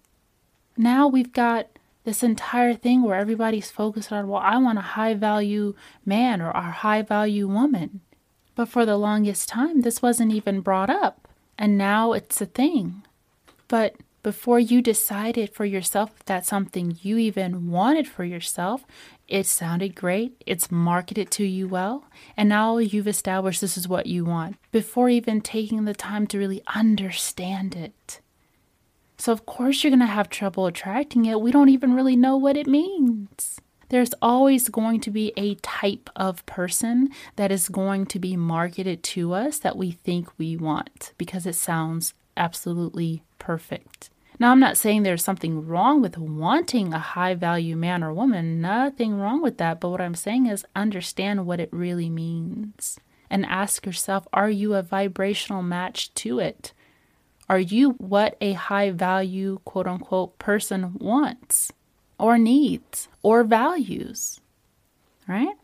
Now 0.76 1.08
we've 1.08 1.32
got 1.32 1.66
this 2.04 2.22
entire 2.22 2.74
thing 2.74 3.02
where 3.02 3.18
everybody's 3.18 3.70
focused 3.70 4.12
on, 4.12 4.28
well, 4.28 4.40
I 4.40 4.56
want 4.58 4.78
a 4.78 4.82
high 4.82 5.14
value 5.14 5.74
man 6.04 6.40
or 6.40 6.50
a 6.50 6.70
high 6.70 7.02
value 7.02 7.46
woman. 7.46 8.00
But 8.54 8.68
for 8.68 8.84
the 8.84 8.96
longest 8.96 9.48
time, 9.48 9.80
this 9.80 10.02
wasn't 10.02 10.32
even 10.32 10.60
brought 10.60 10.90
up. 10.90 11.28
And 11.56 11.78
now 11.78 12.12
it's 12.12 12.40
a 12.40 12.46
thing. 12.46 13.02
But 13.68 13.96
before 14.22 14.60
you 14.60 14.80
decided 14.80 15.50
for 15.50 15.64
yourself 15.64 16.12
if 16.16 16.24
that's 16.24 16.48
something 16.48 16.96
you 17.02 17.18
even 17.18 17.70
wanted 17.70 18.06
for 18.06 18.24
yourself, 18.24 18.84
it 19.26 19.46
sounded 19.46 19.94
great, 19.94 20.40
it's 20.46 20.70
marketed 20.70 21.30
to 21.32 21.44
you 21.44 21.66
well, 21.66 22.04
and 22.36 22.48
now 22.48 22.78
you've 22.78 23.08
established 23.08 23.60
this 23.60 23.76
is 23.76 23.88
what 23.88 24.06
you 24.06 24.24
want 24.24 24.56
before 24.70 25.08
even 25.08 25.40
taking 25.40 25.84
the 25.84 25.94
time 25.94 26.26
to 26.28 26.38
really 26.38 26.62
understand 26.74 27.74
it. 27.74 28.20
So, 29.18 29.32
of 29.32 29.46
course, 29.46 29.82
you're 29.82 29.90
going 29.90 30.00
to 30.00 30.06
have 30.06 30.28
trouble 30.28 30.66
attracting 30.66 31.26
it. 31.26 31.40
We 31.40 31.52
don't 31.52 31.68
even 31.68 31.94
really 31.94 32.16
know 32.16 32.36
what 32.36 32.56
it 32.56 32.66
means. 32.66 33.60
There's 33.88 34.14
always 34.22 34.68
going 34.68 35.00
to 35.00 35.10
be 35.10 35.32
a 35.36 35.54
type 35.56 36.10
of 36.16 36.44
person 36.46 37.10
that 37.36 37.52
is 37.52 37.68
going 37.68 38.06
to 38.06 38.18
be 38.18 38.36
marketed 38.36 39.02
to 39.04 39.34
us 39.34 39.58
that 39.58 39.76
we 39.76 39.90
think 39.90 40.28
we 40.38 40.56
want 40.56 41.12
because 41.18 41.46
it 41.46 41.54
sounds 41.54 42.14
absolutely 42.36 43.22
perfect. 43.38 44.10
Now, 44.42 44.50
I'm 44.50 44.58
not 44.58 44.76
saying 44.76 45.04
there's 45.04 45.22
something 45.22 45.68
wrong 45.68 46.02
with 46.02 46.18
wanting 46.18 46.92
a 46.92 46.98
high 46.98 47.34
value 47.36 47.76
man 47.76 48.02
or 48.02 48.12
woman, 48.12 48.60
nothing 48.60 49.14
wrong 49.14 49.40
with 49.40 49.58
that. 49.58 49.78
But 49.78 49.90
what 49.90 50.00
I'm 50.00 50.16
saying 50.16 50.46
is 50.46 50.66
understand 50.74 51.46
what 51.46 51.60
it 51.60 51.68
really 51.72 52.10
means 52.10 52.98
and 53.30 53.46
ask 53.46 53.86
yourself 53.86 54.26
are 54.32 54.50
you 54.50 54.74
a 54.74 54.82
vibrational 54.82 55.62
match 55.62 56.12
to 56.14 56.40
it? 56.40 56.72
Are 57.48 57.60
you 57.60 57.90
what 57.98 58.36
a 58.40 58.54
high 58.54 58.90
value, 58.90 59.60
quote 59.64 59.86
unquote, 59.86 60.36
person 60.40 60.94
wants 60.94 61.72
or 62.18 62.36
needs 62.36 63.06
or 63.22 63.44
values? 63.44 64.40
Right? 65.28 65.54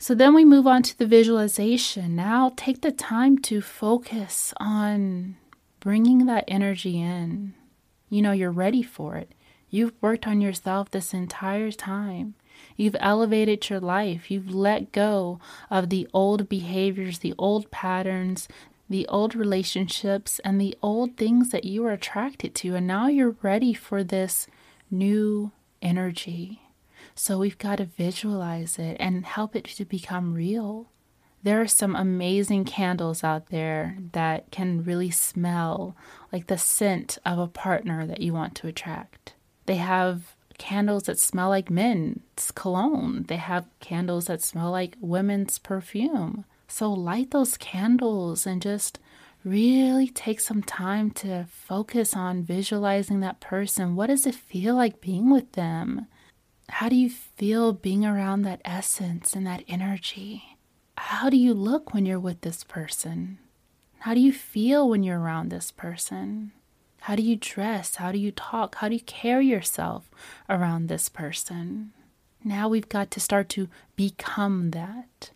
So 0.00 0.16
then 0.16 0.34
we 0.34 0.44
move 0.44 0.66
on 0.66 0.82
to 0.82 0.98
the 0.98 1.06
visualization. 1.06 2.16
Now 2.16 2.54
take 2.56 2.80
the 2.80 2.90
time 2.90 3.38
to 3.42 3.60
focus 3.60 4.52
on 4.56 5.36
bringing 5.78 6.26
that 6.26 6.42
energy 6.48 7.00
in. 7.00 7.54
You 8.08 8.22
know, 8.22 8.32
you're 8.32 8.50
ready 8.50 8.82
for 8.82 9.16
it. 9.16 9.32
You've 9.70 9.92
worked 10.00 10.26
on 10.26 10.40
yourself 10.40 10.90
this 10.90 11.12
entire 11.12 11.70
time. 11.70 12.34
You've 12.76 12.96
elevated 13.00 13.68
your 13.68 13.80
life. 13.80 14.30
You've 14.30 14.54
let 14.54 14.92
go 14.92 15.40
of 15.70 15.90
the 15.90 16.08
old 16.12 16.48
behaviors, 16.48 17.18
the 17.18 17.34
old 17.38 17.70
patterns, 17.70 18.48
the 18.88 19.06
old 19.08 19.34
relationships, 19.34 20.38
and 20.40 20.60
the 20.60 20.76
old 20.82 21.16
things 21.16 21.50
that 21.50 21.64
you 21.64 21.82
were 21.82 21.92
attracted 21.92 22.54
to. 22.56 22.74
And 22.74 22.86
now 22.86 23.08
you're 23.08 23.36
ready 23.42 23.74
for 23.74 24.02
this 24.02 24.46
new 24.90 25.52
energy. 25.82 26.62
So 27.14 27.38
we've 27.38 27.58
got 27.58 27.76
to 27.76 27.84
visualize 27.84 28.78
it 28.78 28.96
and 28.98 29.26
help 29.26 29.54
it 29.54 29.64
to 29.64 29.84
become 29.84 30.34
real. 30.34 30.88
There 31.42 31.60
are 31.60 31.68
some 31.68 31.94
amazing 31.94 32.64
candles 32.64 33.22
out 33.22 33.46
there 33.46 33.96
that 34.12 34.50
can 34.50 34.82
really 34.82 35.10
smell 35.10 35.96
like 36.32 36.48
the 36.48 36.58
scent 36.58 37.18
of 37.24 37.38
a 37.38 37.46
partner 37.46 38.06
that 38.06 38.20
you 38.20 38.32
want 38.32 38.54
to 38.56 38.66
attract. 38.66 39.34
They 39.66 39.76
have 39.76 40.34
candles 40.58 41.04
that 41.04 41.20
smell 41.20 41.48
like 41.50 41.70
men's 41.70 42.50
cologne, 42.54 43.24
they 43.28 43.36
have 43.36 43.66
candles 43.78 44.26
that 44.26 44.42
smell 44.42 44.72
like 44.72 44.96
women's 45.00 45.58
perfume. 45.58 46.44
So 46.66 46.92
light 46.92 47.30
those 47.30 47.56
candles 47.56 48.46
and 48.46 48.60
just 48.60 48.98
really 49.44 50.08
take 50.08 50.40
some 50.40 50.62
time 50.62 51.10
to 51.12 51.46
focus 51.50 52.14
on 52.14 52.42
visualizing 52.42 53.20
that 53.20 53.40
person. 53.40 53.94
What 53.94 54.08
does 54.08 54.26
it 54.26 54.34
feel 54.34 54.74
like 54.74 55.00
being 55.00 55.30
with 55.30 55.52
them? 55.52 56.06
How 56.68 56.88
do 56.88 56.96
you 56.96 57.08
feel 57.08 57.72
being 57.72 58.04
around 58.04 58.42
that 58.42 58.60
essence 58.64 59.34
and 59.34 59.46
that 59.46 59.64
energy? 59.68 60.57
How 61.08 61.30
do 61.30 61.38
you 61.38 61.54
look 61.54 61.94
when 61.94 62.04
you're 62.04 62.20
with 62.20 62.42
this 62.42 62.62
person? 62.64 63.38
How 64.00 64.12
do 64.12 64.20
you 64.20 64.30
feel 64.30 64.86
when 64.86 65.02
you're 65.02 65.18
around 65.18 65.48
this 65.48 65.70
person? 65.70 66.52
How 67.00 67.16
do 67.16 67.22
you 67.22 67.34
dress? 67.34 67.94
How 67.94 68.12
do 68.12 68.18
you 68.18 68.30
talk? 68.30 68.74
How 68.74 68.88
do 68.88 68.94
you 68.94 69.00
carry 69.00 69.46
yourself 69.46 70.10
around 70.50 70.88
this 70.88 71.08
person? 71.08 71.92
Now 72.44 72.68
we've 72.68 72.90
got 72.90 73.10
to 73.12 73.20
start 73.20 73.48
to 73.50 73.70
become 73.96 74.72
that. 74.72 75.30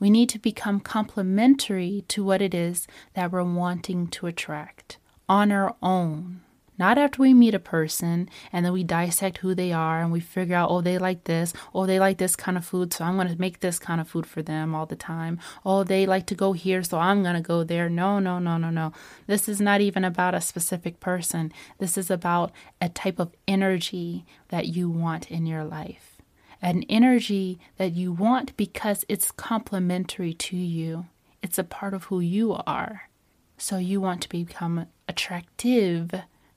We 0.00 0.10
need 0.10 0.28
to 0.30 0.40
become 0.40 0.80
complementary 0.80 2.04
to 2.08 2.24
what 2.24 2.42
it 2.42 2.52
is 2.52 2.88
that 3.14 3.30
we're 3.30 3.44
wanting 3.44 4.08
to 4.08 4.26
attract 4.26 4.98
on 5.28 5.52
our 5.52 5.76
own. 5.80 6.40
Not 6.80 6.96
after 6.96 7.20
we 7.20 7.34
meet 7.34 7.52
a 7.52 7.58
person 7.58 8.30
and 8.50 8.64
then 8.64 8.72
we 8.72 8.84
dissect 8.84 9.36
who 9.38 9.54
they 9.54 9.70
are 9.70 10.00
and 10.00 10.10
we 10.10 10.18
figure 10.18 10.56
out, 10.56 10.70
oh, 10.70 10.80
they 10.80 10.96
like 10.96 11.24
this, 11.24 11.52
oh, 11.74 11.84
they 11.84 12.00
like 12.00 12.16
this 12.16 12.34
kind 12.34 12.56
of 12.56 12.64
food, 12.64 12.94
so 12.94 13.04
I'm 13.04 13.16
going 13.16 13.28
to 13.28 13.38
make 13.38 13.60
this 13.60 13.78
kind 13.78 14.00
of 14.00 14.08
food 14.08 14.24
for 14.24 14.40
them 14.40 14.74
all 14.74 14.86
the 14.86 14.96
time. 14.96 15.38
Oh, 15.62 15.84
they 15.84 16.06
like 16.06 16.26
to 16.28 16.34
go 16.34 16.54
here, 16.54 16.82
so 16.82 16.98
I'm 16.98 17.22
going 17.22 17.34
to 17.34 17.42
go 17.42 17.64
there. 17.64 17.90
No, 17.90 18.18
no, 18.18 18.38
no, 18.38 18.56
no, 18.56 18.70
no. 18.70 18.94
This 19.26 19.46
is 19.46 19.60
not 19.60 19.82
even 19.82 20.04
about 20.04 20.34
a 20.34 20.40
specific 20.40 21.00
person. 21.00 21.52
This 21.76 21.98
is 21.98 22.10
about 22.10 22.50
a 22.80 22.88
type 22.88 23.18
of 23.18 23.34
energy 23.46 24.24
that 24.48 24.68
you 24.68 24.88
want 24.88 25.30
in 25.30 25.44
your 25.44 25.64
life. 25.64 26.22
An 26.62 26.84
energy 26.88 27.58
that 27.76 27.92
you 27.92 28.10
want 28.10 28.56
because 28.56 29.04
it's 29.06 29.30
complementary 29.30 30.32
to 30.32 30.56
you. 30.56 31.08
It's 31.42 31.58
a 31.58 31.64
part 31.64 31.92
of 31.92 32.04
who 32.04 32.20
you 32.20 32.54
are. 32.66 33.10
So 33.58 33.76
you 33.76 34.00
want 34.00 34.22
to 34.22 34.30
become 34.30 34.86
attractive 35.06 36.14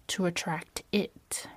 to 0.07 0.25
attract 0.25 0.83
it. 0.91 1.47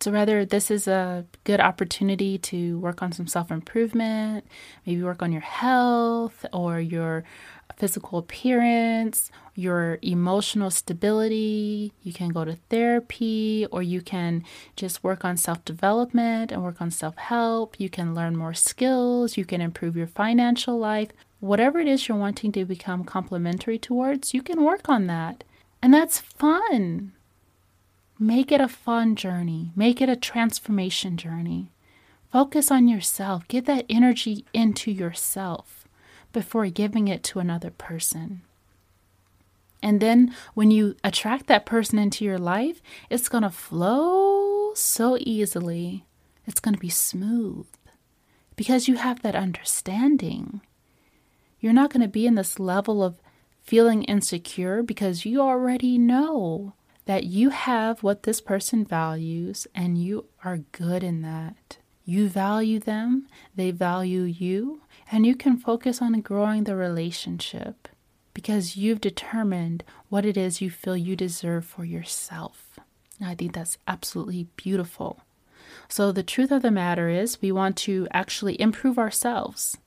So, 0.00 0.12
rather, 0.12 0.44
this 0.44 0.70
is 0.70 0.86
a 0.86 1.26
good 1.42 1.58
opportunity 1.58 2.38
to 2.38 2.78
work 2.78 3.02
on 3.02 3.10
some 3.10 3.26
self 3.26 3.50
improvement, 3.50 4.46
maybe 4.86 5.02
work 5.02 5.22
on 5.22 5.32
your 5.32 5.42
health 5.42 6.46
or 6.52 6.78
your 6.78 7.24
physical 7.76 8.18
appearance, 8.18 9.30
your 9.54 9.98
emotional 10.02 10.70
stability, 10.70 11.92
you 12.02 12.12
can 12.12 12.28
go 12.28 12.44
to 12.44 12.56
therapy, 12.70 13.66
or 13.72 13.82
you 13.82 14.00
can 14.00 14.44
just 14.76 15.02
work 15.02 15.24
on 15.24 15.36
self 15.36 15.64
development 15.64 16.52
and 16.52 16.62
work 16.62 16.80
on 16.80 16.92
self 16.92 17.16
help. 17.16 17.78
You 17.80 17.88
can 17.88 18.14
learn 18.14 18.36
more 18.36 18.54
skills, 18.54 19.36
you 19.36 19.44
can 19.44 19.60
improve 19.60 19.96
your 19.96 20.06
financial 20.06 20.78
life. 20.78 21.10
Whatever 21.40 21.80
it 21.80 21.88
is 21.88 22.08
you're 22.08 22.16
wanting 22.16 22.52
to 22.52 22.64
become 22.64 23.04
complementary 23.04 23.78
towards, 23.78 24.32
you 24.32 24.42
can 24.42 24.62
work 24.62 24.88
on 24.88 25.06
that. 25.08 25.44
And 25.82 25.94
that's 25.94 26.20
fun. 26.20 27.12
Make 28.18 28.50
it 28.50 28.60
a 28.60 28.68
fun 28.68 29.14
journey, 29.14 29.70
make 29.76 30.00
it 30.00 30.08
a 30.08 30.16
transformation 30.16 31.16
journey. 31.16 31.70
Focus 32.32 32.70
on 32.70 32.88
yourself, 32.88 33.46
get 33.48 33.64
that 33.66 33.86
energy 33.88 34.44
into 34.52 34.90
yourself 34.90 35.86
before 36.32 36.66
giving 36.66 37.08
it 37.08 37.22
to 37.24 37.38
another 37.38 37.70
person. 37.70 38.42
And 39.82 40.00
then 40.00 40.34
when 40.54 40.70
you 40.70 40.96
attract 41.04 41.46
that 41.46 41.64
person 41.64 41.98
into 41.98 42.24
your 42.24 42.38
life, 42.38 42.82
it's 43.08 43.28
going 43.28 43.44
to 43.44 43.50
flow 43.50 44.74
so 44.74 45.16
easily. 45.20 46.04
It's 46.46 46.60
going 46.60 46.74
to 46.74 46.80
be 46.80 46.88
smooth 46.88 47.66
because 48.56 48.88
you 48.88 48.96
have 48.96 49.22
that 49.22 49.36
understanding. 49.36 50.60
You're 51.60 51.72
not 51.72 51.92
going 51.92 52.02
to 52.02 52.08
be 52.08 52.26
in 52.26 52.34
this 52.34 52.58
level 52.58 53.04
of 53.04 53.20
feeling 53.62 54.02
insecure 54.04 54.82
because 54.82 55.24
you 55.24 55.40
already 55.40 55.98
know 55.98 56.74
that 57.08 57.24
you 57.24 57.48
have 57.48 58.02
what 58.02 58.24
this 58.24 58.38
person 58.38 58.84
values 58.84 59.66
and 59.74 59.96
you 59.96 60.26
are 60.44 60.58
good 60.72 61.02
in 61.02 61.22
that. 61.22 61.78
You 62.04 62.28
value 62.28 62.78
them, 62.78 63.26
they 63.56 63.70
value 63.70 64.24
you, 64.24 64.82
and 65.10 65.24
you 65.24 65.34
can 65.34 65.56
focus 65.56 66.02
on 66.02 66.20
growing 66.20 66.64
the 66.64 66.76
relationship 66.76 67.88
because 68.34 68.76
you've 68.76 69.00
determined 69.00 69.84
what 70.10 70.26
it 70.26 70.36
is 70.36 70.60
you 70.60 70.68
feel 70.68 70.98
you 70.98 71.16
deserve 71.16 71.64
for 71.64 71.86
yourself. 71.86 72.78
I 73.24 73.34
think 73.34 73.54
that's 73.54 73.78
absolutely 73.88 74.48
beautiful. 74.56 75.22
So, 75.88 76.12
the 76.12 76.22
truth 76.22 76.52
of 76.52 76.60
the 76.60 76.70
matter 76.70 77.08
is, 77.08 77.40
we 77.40 77.50
want 77.50 77.78
to 77.78 78.06
actually 78.12 78.60
improve 78.60 78.98
ourselves. 78.98 79.78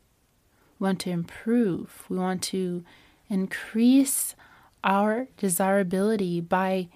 We 0.80 0.86
want 0.86 1.00
to 1.02 1.12
improve. 1.12 2.04
We 2.10 2.18
want 2.18 2.42
to 2.46 2.84
increase 3.30 4.36
our 4.84 5.28
desirability 5.38 6.42
by 6.42 6.90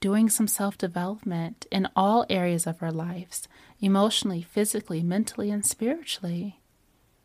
doing 0.00 0.28
some 0.28 0.46
self 0.46 0.78
development 0.78 1.66
in 1.70 1.88
all 1.96 2.24
areas 2.30 2.66
of 2.66 2.82
our 2.82 2.92
lives 2.92 3.48
emotionally, 3.80 4.42
physically, 4.42 5.02
mentally, 5.02 5.50
and 5.50 5.64
spiritually. 5.64 6.60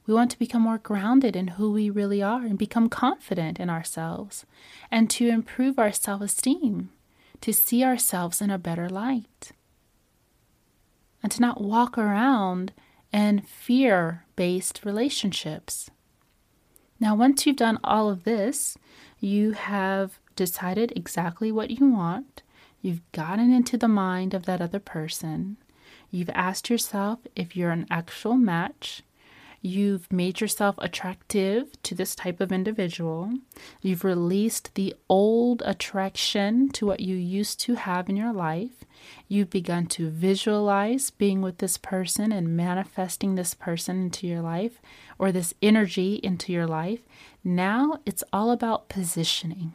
We 0.06 0.14
want 0.14 0.32
to 0.32 0.40
become 0.40 0.64
more 0.64 0.78
grounded 0.78 1.36
in 1.36 1.50
who 1.50 1.72
we 1.72 1.90
really 1.90 2.22
are 2.22 2.42
and 2.42 2.58
become 2.58 2.90
confident 2.90 3.60
in 3.60 3.70
ourselves 3.70 4.46
and 4.92 5.10
to 5.12 5.30
improve 5.30 5.80
our 5.80 5.92
self 5.92 6.22
esteem, 6.22 6.90
to 7.42 7.54
see 7.54 7.84
ourselves 7.84 8.42
in 8.42 8.50
a 8.50 8.58
better 8.58 8.90
light, 8.90 9.52
and 11.22 11.32
to 11.32 11.42
not 11.42 11.62
walk 11.62 11.98
around 11.98 12.74
in 13.12 13.42
fear 13.42 14.26
based 14.36 14.84
relationships. 14.84 15.90
Now, 17.00 17.16
once 17.16 17.46
you've 17.46 17.56
done 17.56 17.80
all 17.84 18.10
of 18.10 18.24
this, 18.24 18.78
you 19.20 19.52
have 19.52 20.20
decided 20.36 20.92
exactly 20.96 21.52
what 21.52 21.70
you 21.70 21.90
want 21.90 22.44
You've 22.84 23.12
gotten 23.14 23.54
into 23.54 23.78
the 23.78 23.88
mind 23.88 24.34
of 24.34 24.46
that 24.46 24.60
other 24.60 24.78
person. 24.78 25.56
You've 26.12 26.30
asked 26.32 26.70
yourself 26.70 27.20
if 27.34 27.56
you're 27.56 27.72
an 27.72 27.88
actual 27.90 28.36
match. 28.36 29.04
You've 29.62 30.12
made 30.12 30.42
yourself 30.42 30.76
attractive 30.80 31.82
to 31.84 31.96
this 31.96 32.14
type 32.14 32.42
of 32.42 32.52
individual. 32.52 33.32
You've 33.82 34.04
released 34.04 34.76
the 34.76 34.94
old 35.08 35.64
attraction 35.66 36.68
to 36.72 36.86
what 36.86 37.00
you 37.00 37.16
used 37.16 37.62
to 37.62 37.76
have 37.76 38.10
in 38.10 38.18
your 38.18 38.34
life. 38.34 38.84
You've 39.30 39.50
begun 39.50 39.86
to 39.88 40.10
visualize 40.10 41.10
being 41.10 41.42
with 41.42 41.60
this 41.60 41.78
person 41.78 42.34
and 42.34 42.58
manifesting 42.58 43.36
this 43.36 43.54
person 43.54 44.02
into 44.02 44.28
your 44.28 44.42
life 44.42 44.82
or 45.18 45.32
this 45.32 45.54
energy 45.62 46.16
into 46.22 46.52
your 46.52 46.68
life. 46.68 47.00
Now 47.46 48.02
it's 48.06 48.26
all 48.34 48.52
about 48.52 48.90
positioning. 48.90 49.74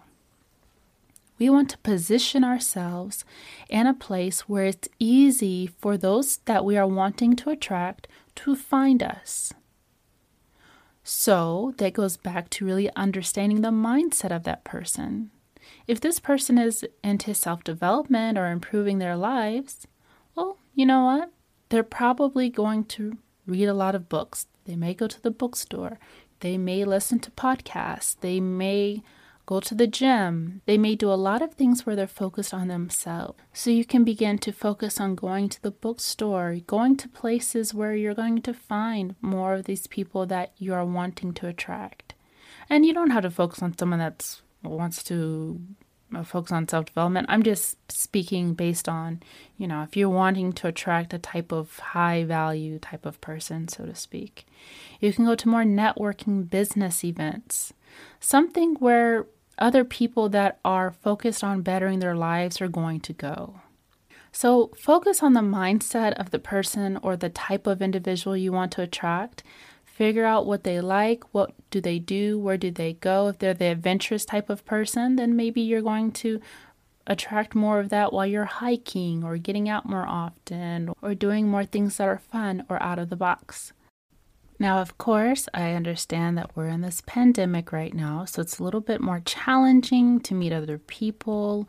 We 1.38 1.48
want 1.48 1.70
to 1.70 1.78
position 1.78 2.44
ourselves 2.44 3.24
in 3.68 3.86
a 3.86 3.94
place 3.94 4.48
where 4.48 4.64
it's 4.64 4.88
easy 4.98 5.66
for 5.66 5.96
those 5.96 6.38
that 6.46 6.64
we 6.64 6.76
are 6.76 6.86
wanting 6.86 7.36
to 7.36 7.50
attract 7.50 8.08
to 8.36 8.56
find 8.56 9.02
us. 9.02 9.52
So 11.04 11.74
that 11.78 11.94
goes 11.94 12.16
back 12.16 12.50
to 12.50 12.66
really 12.66 12.90
understanding 12.94 13.62
the 13.62 13.70
mindset 13.70 14.34
of 14.34 14.44
that 14.44 14.64
person. 14.64 15.30
If 15.86 16.00
this 16.00 16.20
person 16.20 16.58
is 16.58 16.84
into 17.02 17.34
self 17.34 17.64
development 17.64 18.36
or 18.36 18.50
improving 18.50 18.98
their 18.98 19.16
lives, 19.16 19.86
well, 20.34 20.58
you 20.74 20.84
know 20.84 21.04
what? 21.04 21.30
They're 21.70 21.82
probably 21.82 22.48
going 22.50 22.84
to 22.84 23.18
read 23.46 23.66
a 23.66 23.74
lot 23.74 23.94
of 23.94 24.08
books. 24.08 24.46
They 24.64 24.76
may 24.76 24.94
go 24.94 25.06
to 25.06 25.22
the 25.22 25.30
bookstore. 25.30 25.98
They 26.40 26.58
may 26.58 26.84
listen 26.84 27.18
to 27.20 27.30
podcasts. 27.30 28.16
They 28.20 28.38
may 28.40 29.02
go 29.48 29.60
to 29.60 29.74
the 29.74 29.86
gym. 29.86 30.60
They 30.66 30.76
may 30.76 30.94
do 30.94 31.10
a 31.10 31.24
lot 31.28 31.40
of 31.40 31.54
things 31.54 31.86
where 31.86 31.96
they're 31.96 32.06
focused 32.06 32.52
on 32.52 32.68
themselves. 32.68 33.38
So 33.54 33.70
you 33.70 33.86
can 33.86 34.04
begin 34.04 34.36
to 34.40 34.52
focus 34.52 35.00
on 35.00 35.14
going 35.14 35.48
to 35.48 35.62
the 35.62 35.70
bookstore, 35.70 36.58
going 36.66 36.98
to 36.98 37.08
places 37.08 37.72
where 37.72 37.96
you're 37.96 38.12
going 38.12 38.42
to 38.42 38.52
find 38.52 39.14
more 39.22 39.54
of 39.54 39.64
these 39.64 39.86
people 39.86 40.26
that 40.26 40.52
you 40.58 40.74
are 40.74 40.84
wanting 40.84 41.32
to 41.32 41.48
attract. 41.48 42.12
And 42.68 42.84
you 42.84 42.92
don't 42.92 43.08
have 43.08 43.22
to 43.22 43.30
focus 43.30 43.62
on 43.62 43.76
someone 43.78 44.00
that 44.00 44.38
wants 44.62 45.02
to 45.04 45.58
uh, 46.14 46.24
focus 46.24 46.52
on 46.52 46.68
self 46.68 46.84
development. 46.84 47.26
I'm 47.30 47.42
just 47.42 47.78
speaking 47.90 48.52
based 48.52 48.86
on, 48.86 49.22
you 49.56 49.66
know, 49.66 49.82
if 49.82 49.96
you're 49.96 50.10
wanting 50.10 50.52
to 50.54 50.68
attract 50.68 51.14
a 51.14 51.18
type 51.18 51.52
of 51.52 51.78
high 51.78 52.22
value 52.24 52.78
type 52.78 53.06
of 53.06 53.18
person, 53.22 53.66
so 53.68 53.86
to 53.86 53.94
speak. 53.94 54.46
You 55.00 55.10
can 55.10 55.24
go 55.24 55.34
to 55.34 55.48
more 55.48 55.64
networking 55.64 56.50
business 56.50 57.02
events, 57.02 57.72
something 58.20 58.74
where 58.74 59.24
other 59.58 59.84
people 59.84 60.28
that 60.30 60.58
are 60.64 60.90
focused 60.90 61.42
on 61.44 61.62
bettering 61.62 61.98
their 61.98 62.16
lives 62.16 62.60
are 62.60 62.68
going 62.68 63.00
to 63.00 63.12
go. 63.12 63.60
So, 64.32 64.70
focus 64.78 65.22
on 65.22 65.32
the 65.32 65.40
mindset 65.40 66.12
of 66.12 66.30
the 66.30 66.38
person 66.38 66.98
or 67.02 67.16
the 67.16 67.28
type 67.28 67.66
of 67.66 67.82
individual 67.82 68.36
you 68.36 68.52
want 68.52 68.72
to 68.72 68.82
attract. 68.82 69.42
Figure 69.84 70.24
out 70.24 70.46
what 70.46 70.62
they 70.62 70.80
like, 70.80 71.24
what 71.34 71.52
do 71.70 71.80
they 71.80 71.98
do, 71.98 72.38
where 72.38 72.56
do 72.56 72.70
they 72.70 72.92
go. 72.92 73.28
If 73.28 73.38
they're 73.38 73.54
the 73.54 73.72
adventurous 73.72 74.24
type 74.24 74.48
of 74.48 74.64
person, 74.64 75.16
then 75.16 75.34
maybe 75.34 75.60
you're 75.60 75.82
going 75.82 76.12
to 76.12 76.40
attract 77.08 77.54
more 77.54 77.80
of 77.80 77.88
that 77.88 78.12
while 78.12 78.26
you're 78.26 78.44
hiking 78.44 79.24
or 79.24 79.38
getting 79.38 79.68
out 79.68 79.86
more 79.86 80.06
often 80.06 80.92
or 81.02 81.14
doing 81.14 81.48
more 81.48 81.64
things 81.64 81.96
that 81.96 82.06
are 82.06 82.18
fun 82.18 82.64
or 82.68 82.80
out 82.82 82.98
of 82.98 83.08
the 83.08 83.16
box. 83.16 83.72
Now, 84.58 84.80
of 84.80 84.98
course, 84.98 85.48
I 85.54 85.72
understand 85.72 86.36
that 86.36 86.56
we're 86.56 86.66
in 86.66 86.80
this 86.80 87.00
pandemic 87.06 87.70
right 87.70 87.94
now, 87.94 88.24
so 88.24 88.42
it's 88.42 88.58
a 88.58 88.64
little 88.64 88.80
bit 88.80 89.00
more 89.00 89.20
challenging 89.24 90.18
to 90.20 90.34
meet 90.34 90.52
other 90.52 90.78
people, 90.78 91.68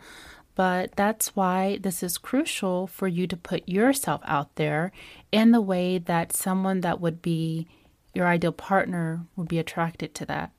but 0.56 0.95
that's 0.95 1.36
why 1.36 1.78
this 1.82 2.02
is 2.02 2.17
crucial 2.17 2.88
for 2.88 3.08
you 3.08 3.28
to 3.28 3.38
put 3.38 3.69
yourself 3.69 4.21
out 4.25 4.56
there 4.56 4.91
in 5.32 5.52
the 5.52 5.62
way 5.62 5.99
that 5.99 6.36
someone 6.36 6.82
that 6.82 6.99
would 6.99 7.21
be 7.21 7.67
your 8.15 8.28
ideal 8.28 8.52
partner 8.52 9.21
would 9.36 9.47
be 9.47 9.60
attracted 9.60 10.15
to 10.15 10.25
that. 10.25 10.52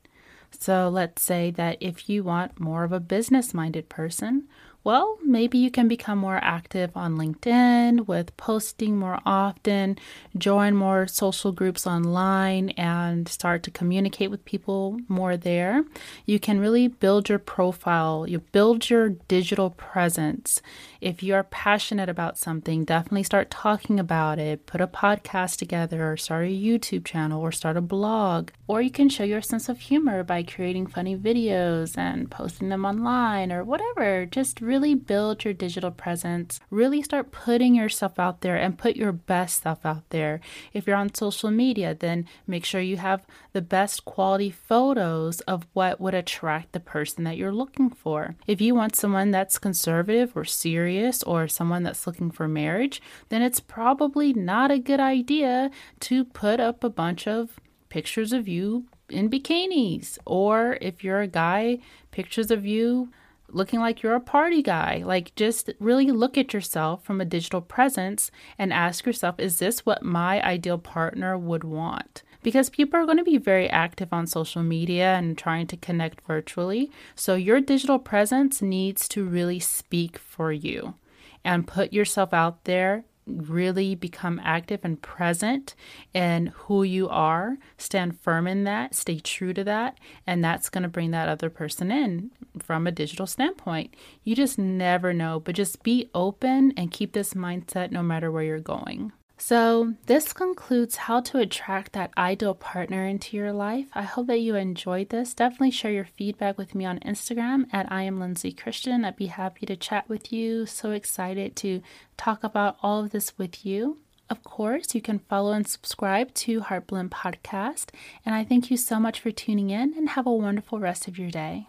So, 0.57 0.89
let's 0.89 1.21
say 1.21 1.51
that 1.51 1.77
if 1.81 2.09
you 2.09 2.23
want 2.23 2.59
more 2.59 2.83
of 2.83 2.91
a 2.91 2.99
business 2.99 3.53
minded 3.53 3.89
person, 3.89 4.47
well, 4.83 5.19
maybe 5.23 5.59
you 5.59 5.69
can 5.69 5.87
become 5.87 6.17
more 6.17 6.39
active 6.41 6.89
on 6.95 7.15
LinkedIn 7.15 8.07
with 8.07 8.35
posting 8.35 8.97
more 8.97 9.19
often, 9.25 9.97
join 10.35 10.75
more 10.75 11.05
social 11.05 11.51
groups 11.51 11.85
online, 11.85 12.69
and 12.71 13.27
start 13.27 13.61
to 13.63 13.71
communicate 13.71 14.31
with 14.31 14.43
people 14.43 14.99
more 15.07 15.37
there. 15.37 15.83
You 16.25 16.39
can 16.39 16.59
really 16.59 16.87
build 16.87 17.29
your 17.29 17.37
profile, 17.37 18.25
you 18.27 18.39
build 18.39 18.89
your 18.89 19.09
digital 19.09 19.69
presence. 19.69 20.61
If 20.99 21.21
you 21.21 21.35
are 21.35 21.43
passionate 21.43 22.09
about 22.09 22.39
something, 22.39 22.83
definitely 22.83 23.23
start 23.23 23.51
talking 23.51 23.99
about 23.99 24.39
it. 24.39 24.65
Put 24.65 24.81
a 24.81 24.87
podcast 24.87 25.57
together, 25.57 26.11
or 26.11 26.17
start 26.17 26.45
a 26.45 26.49
YouTube 26.49 27.05
channel, 27.05 27.41
or 27.41 27.51
start 27.51 27.77
a 27.77 27.81
blog. 27.81 28.49
Or 28.67 28.81
you 28.81 28.91
can 28.91 29.09
show 29.09 29.23
your 29.23 29.41
sense 29.41 29.69
of 29.69 29.79
humor 29.79 30.23
by 30.23 30.41
creating 30.41 30.87
funny 30.87 31.15
videos 31.15 31.97
and 31.97 32.31
posting 32.31 32.69
them 32.69 32.85
online, 32.85 33.51
or 33.51 33.63
whatever. 33.63 34.25
Just 34.25 34.59
really 34.59 34.70
build 34.79 35.43
your 35.43 35.53
digital 35.53 35.91
presence, 35.91 36.59
really 36.69 37.01
start 37.01 37.31
putting 37.31 37.75
yourself 37.75 38.17
out 38.17 38.41
there 38.41 38.55
and 38.55 38.77
put 38.77 38.95
your 38.95 39.11
best 39.11 39.57
stuff 39.57 39.85
out 39.85 40.09
there. 40.09 40.39
If 40.73 40.87
you're 40.87 40.95
on 40.95 41.13
social 41.13 41.51
media, 41.51 41.93
then 41.93 42.25
make 42.47 42.65
sure 42.65 42.81
you 42.81 42.97
have 42.97 43.25
the 43.53 43.61
best 43.61 44.05
quality 44.05 44.49
photos 44.49 45.41
of 45.41 45.67
what 45.73 45.99
would 45.99 46.13
attract 46.13 46.71
the 46.71 46.79
person 46.79 47.23
that 47.25 47.37
you're 47.37 47.51
looking 47.51 47.89
for. 47.89 48.35
If 48.47 48.61
you 48.61 48.73
want 48.73 48.95
someone 48.95 49.31
that's 49.31 49.59
conservative 49.59 50.35
or 50.35 50.45
serious 50.45 51.23
or 51.23 51.47
someone 51.47 51.83
that's 51.83 52.07
looking 52.07 52.31
for 52.31 52.47
marriage, 52.47 53.01
then 53.29 53.41
it's 53.41 53.59
probably 53.59 54.33
not 54.33 54.71
a 54.71 54.79
good 54.79 54.99
idea 54.99 55.69
to 56.01 56.23
put 56.25 56.59
up 56.59 56.83
a 56.83 56.89
bunch 56.89 57.27
of 57.27 57.59
pictures 57.89 58.31
of 58.31 58.47
you 58.47 58.85
in 59.09 59.29
bikinis. 59.29 60.17
Or 60.25 60.77
if 60.81 61.03
you're 61.03 61.21
a 61.21 61.27
guy, 61.27 61.79
pictures 62.11 62.49
of 62.49 62.65
you 62.65 63.11
looking 63.53 63.79
like 63.79 64.01
you're 64.01 64.15
a 64.15 64.19
party 64.19 64.61
guy. 64.61 65.03
Like, 65.05 65.35
just 65.35 65.69
really 65.79 66.11
look 66.11 66.37
at 66.37 66.53
yourself 66.53 67.03
from 67.03 67.21
a 67.21 67.25
digital 67.25 67.61
presence 67.61 68.31
and 68.57 68.73
ask 68.73 69.05
yourself, 69.05 69.39
is 69.39 69.59
this 69.59 69.85
what 69.85 70.03
my 70.03 70.41
ideal 70.43 70.77
partner 70.77 71.37
would 71.37 71.63
want? 71.63 72.23
Because 72.43 72.69
people 72.69 72.99
are 72.99 73.05
going 73.05 73.17
to 73.17 73.23
be 73.23 73.37
very 73.37 73.69
active 73.69 74.11
on 74.11 74.25
social 74.25 74.63
media 74.63 75.13
and 75.15 75.37
trying 75.37 75.67
to 75.67 75.77
connect 75.77 76.21
virtually. 76.21 76.89
So, 77.15 77.35
your 77.35 77.61
digital 77.61 77.99
presence 77.99 78.61
needs 78.61 79.07
to 79.09 79.23
really 79.23 79.59
speak 79.59 80.17
for 80.17 80.51
you 80.51 80.95
and 81.43 81.67
put 81.67 81.93
yourself 81.93 82.33
out 82.33 82.63
there 82.63 83.03
really 83.37 83.95
become 83.95 84.39
active 84.43 84.81
and 84.83 85.01
present 85.01 85.75
in 86.13 86.47
who 86.47 86.83
you 86.83 87.09
are, 87.09 87.57
stand 87.77 88.19
firm 88.19 88.47
in 88.47 88.63
that, 88.65 88.95
stay 88.95 89.19
true 89.19 89.53
to 89.53 89.63
that, 89.63 89.97
and 90.25 90.43
that's 90.43 90.69
going 90.69 90.83
to 90.83 90.89
bring 90.89 91.11
that 91.11 91.29
other 91.29 91.49
person 91.49 91.91
in 91.91 92.31
from 92.59 92.87
a 92.87 92.91
digital 92.91 93.27
standpoint. 93.27 93.95
You 94.23 94.35
just 94.35 94.57
never 94.57 95.13
know, 95.13 95.39
but 95.39 95.55
just 95.55 95.83
be 95.83 96.09
open 96.13 96.73
and 96.77 96.91
keep 96.91 97.13
this 97.13 97.33
mindset 97.33 97.91
no 97.91 98.03
matter 98.03 98.31
where 98.31 98.43
you're 98.43 98.59
going. 98.59 99.11
So, 99.43 99.95
this 100.05 100.33
concludes 100.33 100.95
how 100.97 101.19
to 101.21 101.39
attract 101.39 101.93
that 101.93 102.13
ideal 102.15 102.53
partner 102.53 103.07
into 103.07 103.35
your 103.35 103.51
life. 103.51 103.87
I 103.91 104.03
hope 104.03 104.27
that 104.27 104.39
you 104.39 104.53
enjoyed 104.53 105.09
this. 105.09 105.33
Definitely 105.33 105.71
share 105.71 105.91
your 105.91 106.05
feedback 106.05 106.59
with 106.59 106.75
me 106.75 106.85
on 106.85 106.99
Instagram 106.99 107.65
at 107.73 107.91
I 107.91 108.03
am 108.03 108.19
Lindsay 108.19 108.51
Christian. 108.51 109.03
I'd 109.03 109.15
be 109.15 109.25
happy 109.25 109.65
to 109.65 109.75
chat 109.75 110.07
with 110.07 110.31
you. 110.31 110.67
So 110.67 110.91
excited 110.91 111.55
to 111.55 111.81
talk 112.17 112.43
about 112.43 112.77
all 112.83 113.03
of 113.03 113.09
this 113.09 113.35
with 113.39 113.65
you. 113.65 113.97
Of 114.29 114.43
course, 114.43 114.93
you 114.93 115.01
can 115.01 115.17
follow 115.17 115.53
and 115.53 115.67
subscribe 115.67 116.35
to 116.35 116.61
Heartblend 116.61 117.09
Podcast. 117.09 117.87
And 118.23 118.35
I 118.35 118.43
thank 118.43 118.69
you 118.69 118.77
so 118.77 118.99
much 118.99 119.19
for 119.19 119.31
tuning 119.31 119.71
in 119.71 119.95
and 119.97 120.09
have 120.09 120.27
a 120.27 120.31
wonderful 120.31 120.79
rest 120.79 121.07
of 121.07 121.17
your 121.17 121.31
day. 121.31 121.65